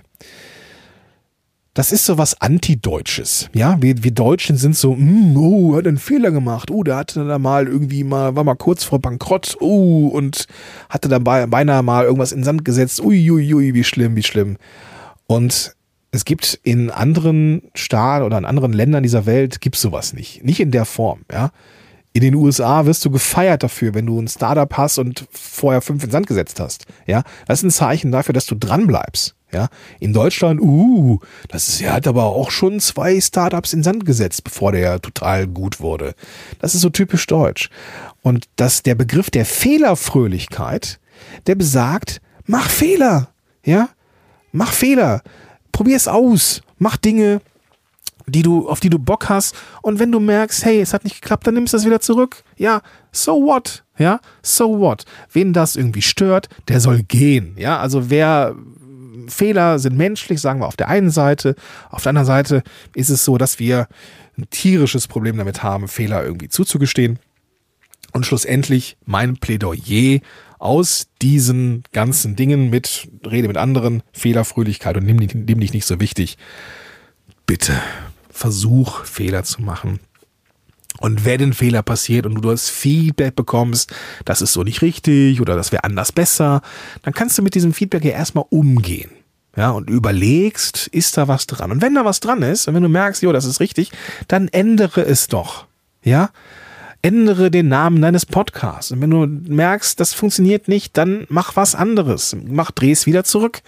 Das 1.74 1.90
ist 1.90 2.04
so 2.04 2.18
was 2.18 2.40
Antideutsches. 2.40 3.50
Ja, 3.52 3.82
wir, 3.82 4.04
wir 4.04 4.12
Deutschen 4.12 4.56
sind 4.56 4.76
so, 4.76 4.94
mm, 4.94 5.36
oh, 5.36 5.74
hat 5.74 5.88
einen 5.88 5.98
Fehler 5.98 6.30
gemacht. 6.30 6.70
Oh, 6.70 6.84
der 6.84 6.94
hatte 6.94 7.26
da 7.26 7.40
mal 7.40 7.66
irgendwie 7.66 8.04
mal, 8.04 8.36
war 8.36 8.44
mal 8.44 8.54
kurz 8.54 8.84
vor 8.84 9.00
Bankrott. 9.00 9.56
Oh, 9.58 10.06
und 10.06 10.46
hatte 10.88 11.08
dabei 11.08 11.46
beinahe 11.46 11.82
mal 11.82 12.04
irgendwas 12.04 12.30
in 12.30 12.44
Sand 12.44 12.64
gesetzt. 12.64 13.00
Ui, 13.00 13.28
ui, 13.28 13.54
ui, 13.54 13.74
wie 13.74 13.82
schlimm, 13.82 14.14
wie 14.14 14.22
schlimm. 14.22 14.56
Und 15.26 15.74
es 16.12 16.24
gibt 16.24 16.60
in 16.62 16.92
anderen 16.92 17.62
Staaten 17.74 18.24
oder 18.24 18.38
in 18.38 18.44
anderen 18.44 18.72
Ländern 18.72 19.02
dieser 19.02 19.26
Welt 19.26 19.60
gibt 19.60 19.74
sowas 19.74 20.12
nicht. 20.12 20.44
Nicht 20.44 20.60
in 20.60 20.70
der 20.70 20.84
Form, 20.84 21.22
ja. 21.32 21.50
In 22.18 22.24
den 22.24 22.34
USA 22.34 22.84
wirst 22.84 23.04
du 23.04 23.12
gefeiert 23.12 23.62
dafür, 23.62 23.94
wenn 23.94 24.06
du 24.06 24.20
ein 24.20 24.26
Startup 24.26 24.76
hast 24.76 24.98
und 24.98 25.28
vorher 25.30 25.80
fünf 25.80 26.02
in 26.02 26.10
Sand 26.10 26.26
gesetzt 26.26 26.58
hast. 26.58 26.84
Ja, 27.06 27.22
das 27.46 27.60
ist 27.60 27.66
ein 27.66 27.70
Zeichen 27.70 28.10
dafür, 28.10 28.32
dass 28.32 28.46
du 28.46 28.56
dran 28.56 28.88
bleibst. 28.88 29.36
Ja, 29.52 29.68
in 30.00 30.12
Deutschland, 30.12 30.60
uh, 30.60 31.20
das 31.46 31.68
ist, 31.68 31.80
er 31.80 31.92
hat 31.92 32.08
aber 32.08 32.24
auch 32.24 32.50
schon 32.50 32.80
zwei 32.80 33.20
Startups 33.20 33.72
in 33.72 33.84
Sand 33.84 34.04
gesetzt, 34.04 34.42
bevor 34.42 34.72
der 34.72 35.00
total 35.00 35.46
gut 35.46 35.78
wurde. 35.78 36.16
Das 36.58 36.74
ist 36.74 36.80
so 36.80 36.90
typisch 36.90 37.24
deutsch. 37.28 37.70
Und 38.20 38.46
dass 38.56 38.82
der 38.82 38.96
Begriff 38.96 39.30
der 39.30 39.44
Fehlerfröhlichkeit, 39.44 40.98
der 41.46 41.54
besagt, 41.54 42.20
mach 42.46 42.68
Fehler. 42.68 43.28
Ja, 43.64 43.90
mach 44.50 44.72
Fehler. 44.72 45.22
Probier 45.70 45.94
es 45.94 46.08
aus. 46.08 46.62
Mach 46.78 46.96
Dinge, 46.96 47.40
die 48.28 48.42
du, 48.42 48.68
auf 48.68 48.80
die 48.80 48.90
du 48.90 48.98
Bock 48.98 49.28
hast. 49.28 49.56
Und 49.82 49.98
wenn 49.98 50.12
du 50.12 50.20
merkst, 50.20 50.64
hey, 50.64 50.80
es 50.80 50.94
hat 50.94 51.04
nicht 51.04 51.20
geklappt, 51.20 51.46
dann 51.46 51.54
nimmst 51.54 51.72
du 51.72 51.76
das 51.76 51.86
wieder 51.86 52.00
zurück. 52.00 52.42
Ja, 52.56 52.82
so 53.12 53.42
what? 53.44 53.84
Ja, 53.98 54.20
so 54.42 54.78
what? 54.78 55.04
Wen 55.32 55.52
das 55.52 55.76
irgendwie 55.76 56.02
stört, 56.02 56.48
der 56.68 56.80
soll 56.80 57.02
gehen. 57.02 57.54
Ja, 57.58 57.80
also 57.80 58.10
wer 58.10 58.54
Fehler 59.28 59.78
sind 59.78 59.96
menschlich, 59.96 60.40
sagen 60.40 60.60
wir 60.60 60.66
auf 60.66 60.76
der 60.76 60.88
einen 60.88 61.10
Seite. 61.10 61.54
Auf 61.90 62.02
der 62.02 62.10
anderen 62.10 62.26
Seite 62.26 62.62
ist 62.94 63.10
es 63.10 63.24
so, 63.24 63.38
dass 63.38 63.58
wir 63.58 63.88
ein 64.36 64.48
tierisches 64.50 65.08
Problem 65.08 65.36
damit 65.36 65.62
haben, 65.62 65.88
Fehler 65.88 66.24
irgendwie 66.24 66.48
zuzugestehen. 66.48 67.18
Und 68.12 68.24
schlussendlich 68.24 68.96
mein 69.04 69.36
Plädoyer 69.36 70.20
aus 70.58 71.08
diesen 71.20 71.84
ganzen 71.92 72.36
Dingen 72.36 72.70
mit 72.70 73.08
Rede 73.24 73.48
mit 73.48 73.56
anderen, 73.56 74.02
Fehlerfröhlichkeit 74.12 74.96
und 74.96 75.04
nimm, 75.04 75.16
nimm 75.16 75.60
dich 75.60 75.72
nicht 75.72 75.86
so 75.86 76.00
wichtig. 76.00 76.38
Bitte 77.46 77.74
Versuch, 78.38 79.04
Fehler 79.04 79.42
zu 79.42 79.62
machen. 79.62 79.98
Und 81.00 81.24
wenn 81.24 81.42
ein 81.42 81.52
Fehler 81.52 81.82
passiert 81.82 82.24
und 82.24 82.36
du 82.36 82.40
das 82.40 82.68
Feedback 82.68 83.36
bekommst, 83.36 83.92
das 84.24 84.42
ist 84.42 84.52
so 84.52 84.62
nicht 84.62 84.82
richtig 84.82 85.40
oder 85.40 85.56
das 85.56 85.70
wäre 85.72 85.84
anders 85.84 86.12
besser, 86.12 86.62
dann 87.02 87.14
kannst 87.14 87.36
du 87.38 87.42
mit 87.42 87.54
diesem 87.54 87.72
Feedback 87.72 88.04
ja 88.04 88.12
erstmal 88.12 88.44
umgehen. 88.50 89.10
Ja, 89.56 89.70
und 89.70 89.90
überlegst, 89.90 90.86
ist 90.88 91.16
da 91.16 91.26
was 91.26 91.48
dran? 91.48 91.72
Und 91.72 91.82
wenn 91.82 91.94
da 91.94 92.04
was 92.04 92.20
dran 92.20 92.42
ist, 92.42 92.68
und 92.68 92.74
wenn 92.74 92.82
du 92.82 92.88
merkst, 92.88 93.22
jo, 93.22 93.32
das 93.32 93.44
ist 93.44 93.58
richtig, 93.58 93.90
dann 94.28 94.46
ändere 94.48 95.04
es 95.04 95.26
doch. 95.26 95.66
Ja? 96.04 96.30
Ändere 97.02 97.50
den 97.50 97.66
Namen 97.66 98.00
deines 98.00 98.24
Podcasts. 98.24 98.92
Und 98.92 99.00
wenn 99.00 99.10
du 99.10 99.26
merkst, 99.26 99.98
das 99.98 100.14
funktioniert 100.14 100.68
nicht, 100.68 100.96
dann 100.96 101.26
mach 101.28 101.56
was 101.56 101.74
anderes. 101.74 102.36
Mach, 102.46 102.70
es 102.82 103.06
wieder 103.06 103.24
zurück 103.24 103.62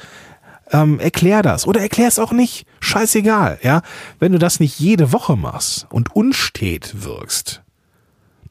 ähm, 0.73 1.01
erklär 1.01 1.43
das 1.43 1.67
oder 1.67 1.81
erklär 1.81 2.09
es 2.09 2.19
auch 2.19 2.33
nicht. 2.33 2.67
Scheißegal, 2.81 3.59
ja. 3.63 3.83
Wenn 4.19 4.33
du 4.33 4.39
das 4.39 4.61
nicht 4.61 4.79
jede 4.79 5.13
Woche 5.13 5.37
machst 5.37 5.87
und 5.91 6.15
unstet 6.15 7.05
wirkst, 7.05 7.63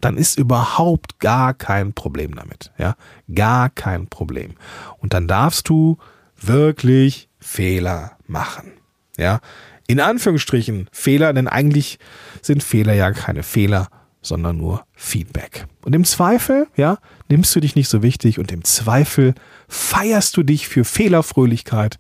dann 0.02 0.18
ist 0.18 0.38
überhaupt 0.38 1.20
gar 1.20 1.54
kein 1.54 1.94
Problem 1.94 2.36
damit, 2.36 2.72
ja. 2.78 2.96
Gar 3.34 3.70
kein 3.70 4.08
Problem. 4.08 4.56
Und 4.98 5.14
dann 5.14 5.28
darfst 5.28 5.70
du 5.70 5.98
wirklich 6.40 7.30
Fehler 7.40 8.14
machen, 8.28 8.74
ja. 9.18 9.40
In 9.88 10.00
Anführungsstrichen 10.00 10.88
Fehler, 10.92 11.34
denn 11.34 11.48
eigentlich 11.48 11.98
sind 12.42 12.64
Fehler 12.64 12.94
ja 12.94 13.12
keine 13.12 13.42
Fehler, 13.42 13.88
sondern 14.22 14.58
nur 14.58 14.86
Feedback. 14.96 15.66
Und 15.84 15.94
im 15.94 16.04
Zweifel, 16.04 16.68
ja, 16.76 16.98
nimmst 17.30 17.56
du 17.56 17.60
dich 17.60 17.76
nicht 17.76 17.90
so 17.90 18.02
wichtig 18.04 18.40
und 18.40 18.52
im 18.52 18.64
Zweifel 18.64 19.34
feierst 19.68 20.36
du 20.36 20.44
dich 20.44 20.68
für 20.68 20.84
Fehlerfröhlichkeit. 20.84 22.00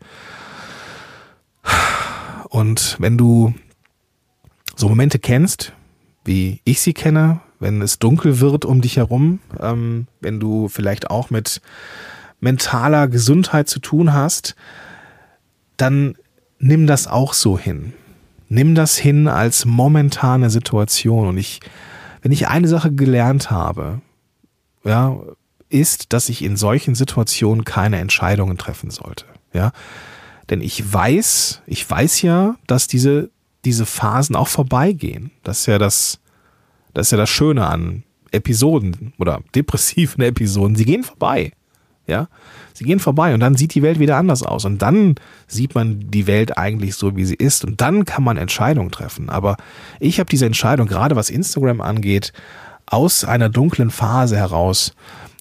Und 2.49 2.97
wenn 2.99 3.17
du 3.17 3.53
so 4.75 4.89
Momente 4.89 5.19
kennst, 5.19 5.73
wie 6.25 6.61
ich 6.63 6.81
sie 6.81 6.93
kenne, 6.93 7.41
wenn 7.59 7.81
es 7.81 7.99
dunkel 7.99 8.39
wird 8.39 8.65
um 8.65 8.81
dich 8.81 8.97
herum, 8.97 9.39
ähm, 9.59 10.07
wenn 10.21 10.39
du 10.39 10.67
vielleicht 10.67 11.09
auch 11.09 11.29
mit 11.29 11.61
mentaler 12.39 13.07
Gesundheit 13.07 13.69
zu 13.69 13.79
tun 13.79 14.13
hast, 14.13 14.55
dann 15.77 16.15
nimm 16.59 16.87
das 16.87 17.07
auch 17.07 17.33
so 17.33 17.57
hin. 17.57 17.93
Nimm 18.47 18.75
das 18.75 18.97
hin 18.97 19.27
als 19.27 19.65
momentane 19.65 20.49
Situation. 20.49 21.27
Und 21.27 21.37
ich, 21.37 21.59
wenn 22.21 22.31
ich 22.31 22.47
eine 22.47 22.67
Sache 22.67 22.93
gelernt 22.93 23.51
habe, 23.51 24.01
ja, 24.83 25.17
ist, 25.69 26.13
dass 26.13 26.29
ich 26.29 26.43
in 26.43 26.57
solchen 26.57 26.95
Situationen 26.95 27.63
keine 27.63 27.99
Entscheidungen 27.99 28.57
treffen 28.57 28.89
sollte. 28.89 29.25
Ja, 29.53 29.71
denn 30.49 30.61
ich 30.61 30.91
weiß, 30.91 31.61
ich 31.67 31.89
weiß 31.89 32.21
ja, 32.23 32.55
dass 32.67 32.87
diese, 32.87 33.29
diese 33.65 33.85
Phasen 33.85 34.35
auch 34.35 34.47
vorbeigehen. 34.47 35.31
Das 35.43 35.59
ist 35.61 35.65
ja 35.67 35.77
das, 35.77 36.19
das 36.93 37.07
ist 37.07 37.11
ja 37.11 37.17
das 37.17 37.29
Schöne 37.29 37.67
an 37.67 38.03
Episoden 38.31 39.13
oder 39.17 39.41
depressiven 39.55 40.21
Episoden. 40.23 40.75
Sie 40.75 40.85
gehen 40.85 41.03
vorbei. 41.03 41.53
Ja, 42.07 42.27
sie 42.79 42.85
gehen 42.85 42.99
vorbei 42.99 43.33
und 43.33 43.41
dann 43.41 43.55
sieht 43.55 43.75
die 43.75 43.81
Welt 43.81 43.99
wieder 43.99 44.15
anders 44.15 44.41
aus 44.41 44.63
und 44.63 44.81
dann 44.81 45.15
sieht 45.47 45.75
man 45.75 46.09
die 46.09 46.27
Welt 46.27 46.57
eigentlich 46.57 46.95
so, 46.95 47.15
wie 47.15 47.25
sie 47.25 47.35
ist 47.35 47.65
und 47.65 47.81
dann 47.81 48.05
kann 48.05 48.23
man 48.23 48.37
Entscheidungen 48.37 48.89
treffen. 48.89 49.29
Aber 49.29 49.57
ich 49.99 50.19
habe 50.19 50.29
diese 50.29 50.45
Entscheidung, 50.45 50.87
gerade 50.87 51.17
was 51.17 51.29
Instagram 51.29 51.81
angeht, 51.81 52.31
aus 52.85 53.25
einer 53.25 53.49
dunklen 53.49 53.91
Phase 53.91 54.37
heraus, 54.37 54.93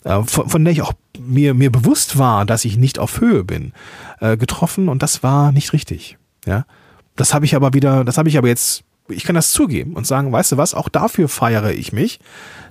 äh, 0.02 0.20
von, 0.24 0.50
von 0.50 0.64
der 0.64 0.72
ich 0.72 0.82
auch 0.82 0.92
mir, 1.16 1.54
mir 1.54 1.70
bewusst 1.70 2.18
war, 2.18 2.44
dass 2.44 2.64
ich 2.64 2.76
nicht 2.76 2.98
auf 2.98 3.20
Höhe 3.20 3.44
bin, 3.44 3.72
äh, 4.20 4.36
getroffen 4.36 4.88
und 4.88 5.02
das 5.02 5.22
war 5.22 5.52
nicht 5.52 5.72
richtig. 5.72 6.18
Ja, 6.44 6.66
das 7.14 7.34
habe 7.34 7.44
ich 7.44 7.54
aber 7.54 7.72
wieder, 7.72 8.04
das 8.04 8.18
habe 8.18 8.28
ich 8.28 8.36
aber 8.36 8.48
jetzt 8.48 8.82
ich 9.10 9.24
kann 9.24 9.34
das 9.34 9.52
zugeben 9.52 9.94
und 9.94 10.06
sagen, 10.06 10.32
weißt 10.32 10.52
du 10.52 10.56
was, 10.58 10.74
auch 10.74 10.90
dafür 10.90 11.28
feiere 11.28 11.70
ich 11.70 11.94
mich, 11.94 12.20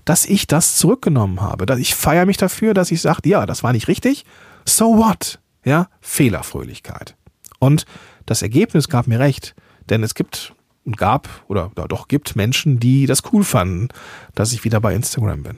dass 0.05 0.25
ich 0.25 0.45
das 0.45 0.75
zurückgenommen 0.75 1.41
habe. 1.41 1.79
Ich 1.79 1.95
feiere 1.95 2.27
mich 2.27 2.37
dafür, 2.37 2.75
dass 2.75 2.91
ich 2.91 3.01
sage, 3.01 3.27
ja, 3.27 3.47
das 3.47 3.63
war 3.63 3.73
nicht 3.73 3.87
richtig. 3.87 4.23
So 4.67 4.97
what? 4.97 5.39
Ja, 5.63 5.89
Fehlerfröhlichkeit. 6.01 7.15
Und 7.59 7.85
das 8.25 8.41
Ergebnis 8.41 8.89
gab 8.89 9.07
mir 9.07 9.19
recht, 9.19 9.55
denn 9.89 10.03
es 10.03 10.13
gibt 10.13 10.53
und 10.85 10.97
gab 10.97 11.29
oder 11.47 11.71
doch 11.87 12.07
gibt 12.07 12.35
Menschen, 12.35 12.79
die 12.79 13.05
das 13.05 13.23
cool 13.31 13.43
fanden, 13.43 13.89
dass 14.35 14.53
ich 14.53 14.63
wieder 14.63 14.79
bei 14.79 14.95
Instagram 14.95 15.43
bin. 15.43 15.57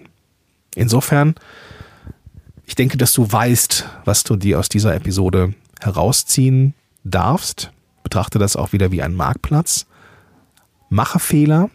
Insofern, 0.76 1.36
ich 2.65 2.76
denke, 2.76 2.98
dass 2.98 3.13
du 3.13 3.32
weißt, 3.32 3.86
was 4.06 4.24
du 4.24 4.36
dir 4.36 4.60
aus 4.60 4.69
dieser 4.69 4.95
Episode 4.95 5.54
herausziehen 5.82 6.74
darfst. 7.04 7.72
Betrachte 8.04 8.39
das 8.39 8.56
auch 8.56 8.74
wieder 8.74 8.91
wie 8.91 9.02
ein 9.02 9.13
Marktplatz 9.13 9.86
mache 10.89 11.19
Fehler, 11.19 11.69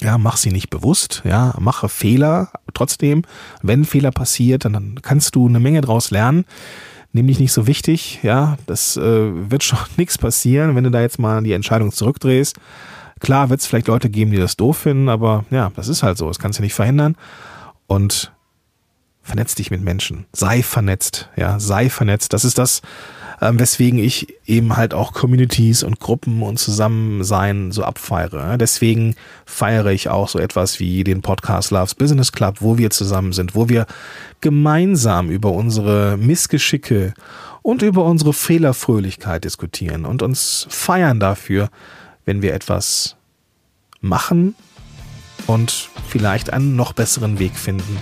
ja, 0.00 0.18
mach 0.18 0.36
sie 0.36 0.50
nicht 0.50 0.70
bewusst, 0.70 1.22
ja, 1.24 1.54
mache 1.58 1.88
Fehler 1.88 2.50
trotzdem. 2.74 3.22
Wenn 3.62 3.84
Fehler 3.84 4.10
passiert, 4.10 4.64
dann, 4.64 5.00
kannst 5.02 5.34
du 5.34 5.48
eine 5.48 5.60
Menge 5.60 5.80
draus 5.80 6.10
lernen. 6.10 6.44
Nimm 7.12 7.28
dich 7.28 7.40
nicht 7.40 7.52
so 7.52 7.66
wichtig, 7.66 8.20
ja, 8.22 8.58
das 8.66 8.96
äh, 8.96 9.50
wird 9.50 9.62
schon 9.62 9.78
nichts 9.96 10.18
passieren, 10.18 10.76
wenn 10.76 10.84
du 10.84 10.90
da 10.90 11.00
jetzt 11.00 11.18
mal 11.18 11.42
die 11.42 11.52
Entscheidung 11.52 11.92
zurückdrehst. 11.92 12.56
Klar 13.20 13.48
wird 13.48 13.60
es 13.60 13.66
vielleicht 13.66 13.88
Leute 13.88 14.10
geben, 14.10 14.30
die 14.30 14.36
das 14.36 14.56
doof 14.56 14.76
finden, 14.76 15.08
aber 15.08 15.46
ja, 15.50 15.72
das 15.76 15.88
ist 15.88 16.02
halt 16.02 16.18
so, 16.18 16.28
das 16.28 16.38
kannst 16.38 16.58
du 16.58 16.62
nicht 16.62 16.74
verhindern. 16.74 17.16
Und 17.86 18.32
vernetz 19.22 19.54
dich 19.54 19.70
mit 19.70 19.80
Menschen, 19.80 20.26
sei 20.32 20.62
vernetzt, 20.62 21.30
ja, 21.36 21.58
sei 21.58 21.88
vernetzt. 21.88 22.32
Das 22.32 22.44
ist 22.44 22.58
das, 22.58 22.82
ähm, 23.40 23.58
weswegen 23.58 23.98
ich 23.98 24.34
eben 24.46 24.76
halt 24.76 24.94
auch 24.94 25.12
Communities 25.12 25.82
und 25.82 26.00
Gruppen 26.00 26.42
und 26.42 26.58
Zusammensein 26.58 27.72
so 27.72 27.84
abfeiere. 27.84 28.56
Deswegen 28.58 29.14
feiere 29.44 29.86
ich 29.86 30.08
auch 30.08 30.28
so 30.28 30.38
etwas 30.38 30.80
wie 30.80 31.04
den 31.04 31.22
Podcast 31.22 31.70
Loves 31.70 31.94
Business 31.94 32.32
Club, 32.32 32.56
wo 32.60 32.78
wir 32.78 32.90
zusammen 32.90 33.32
sind, 33.32 33.54
wo 33.54 33.68
wir 33.68 33.86
gemeinsam 34.40 35.30
über 35.30 35.52
unsere 35.52 36.16
Missgeschicke 36.16 37.14
und 37.62 37.82
über 37.82 38.04
unsere 38.04 38.32
Fehlerfröhlichkeit 38.32 39.44
diskutieren 39.44 40.04
und 40.04 40.22
uns 40.22 40.66
feiern 40.70 41.20
dafür, 41.20 41.68
wenn 42.24 42.40
wir 42.40 42.54
etwas 42.54 43.16
machen 44.00 44.54
und 45.46 45.90
vielleicht 46.08 46.52
einen 46.52 46.76
noch 46.76 46.92
besseren 46.92 47.38
Weg 47.38 47.56
finden, 47.56 47.98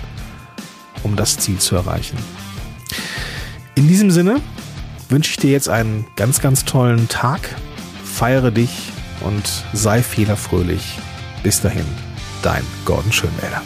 um 1.03 1.15
das 1.15 1.37
Ziel 1.37 1.57
zu 1.57 1.75
erreichen. 1.75 2.17
In 3.75 3.87
diesem 3.87 4.11
Sinne 4.11 4.39
wünsche 5.09 5.31
ich 5.31 5.37
dir 5.37 5.51
jetzt 5.51 5.69
einen 5.69 6.05
ganz, 6.15 6.41
ganz 6.41 6.65
tollen 6.65 7.07
Tag. 7.07 7.41
Feiere 8.03 8.51
dich 8.51 8.91
und 9.21 9.63
sei 9.73 10.01
fehlerfröhlich. 10.01 10.99
Bis 11.43 11.61
dahin, 11.61 11.85
dein 12.41 12.63
Gordon 12.85 13.11
Schönwälder. 13.11 13.61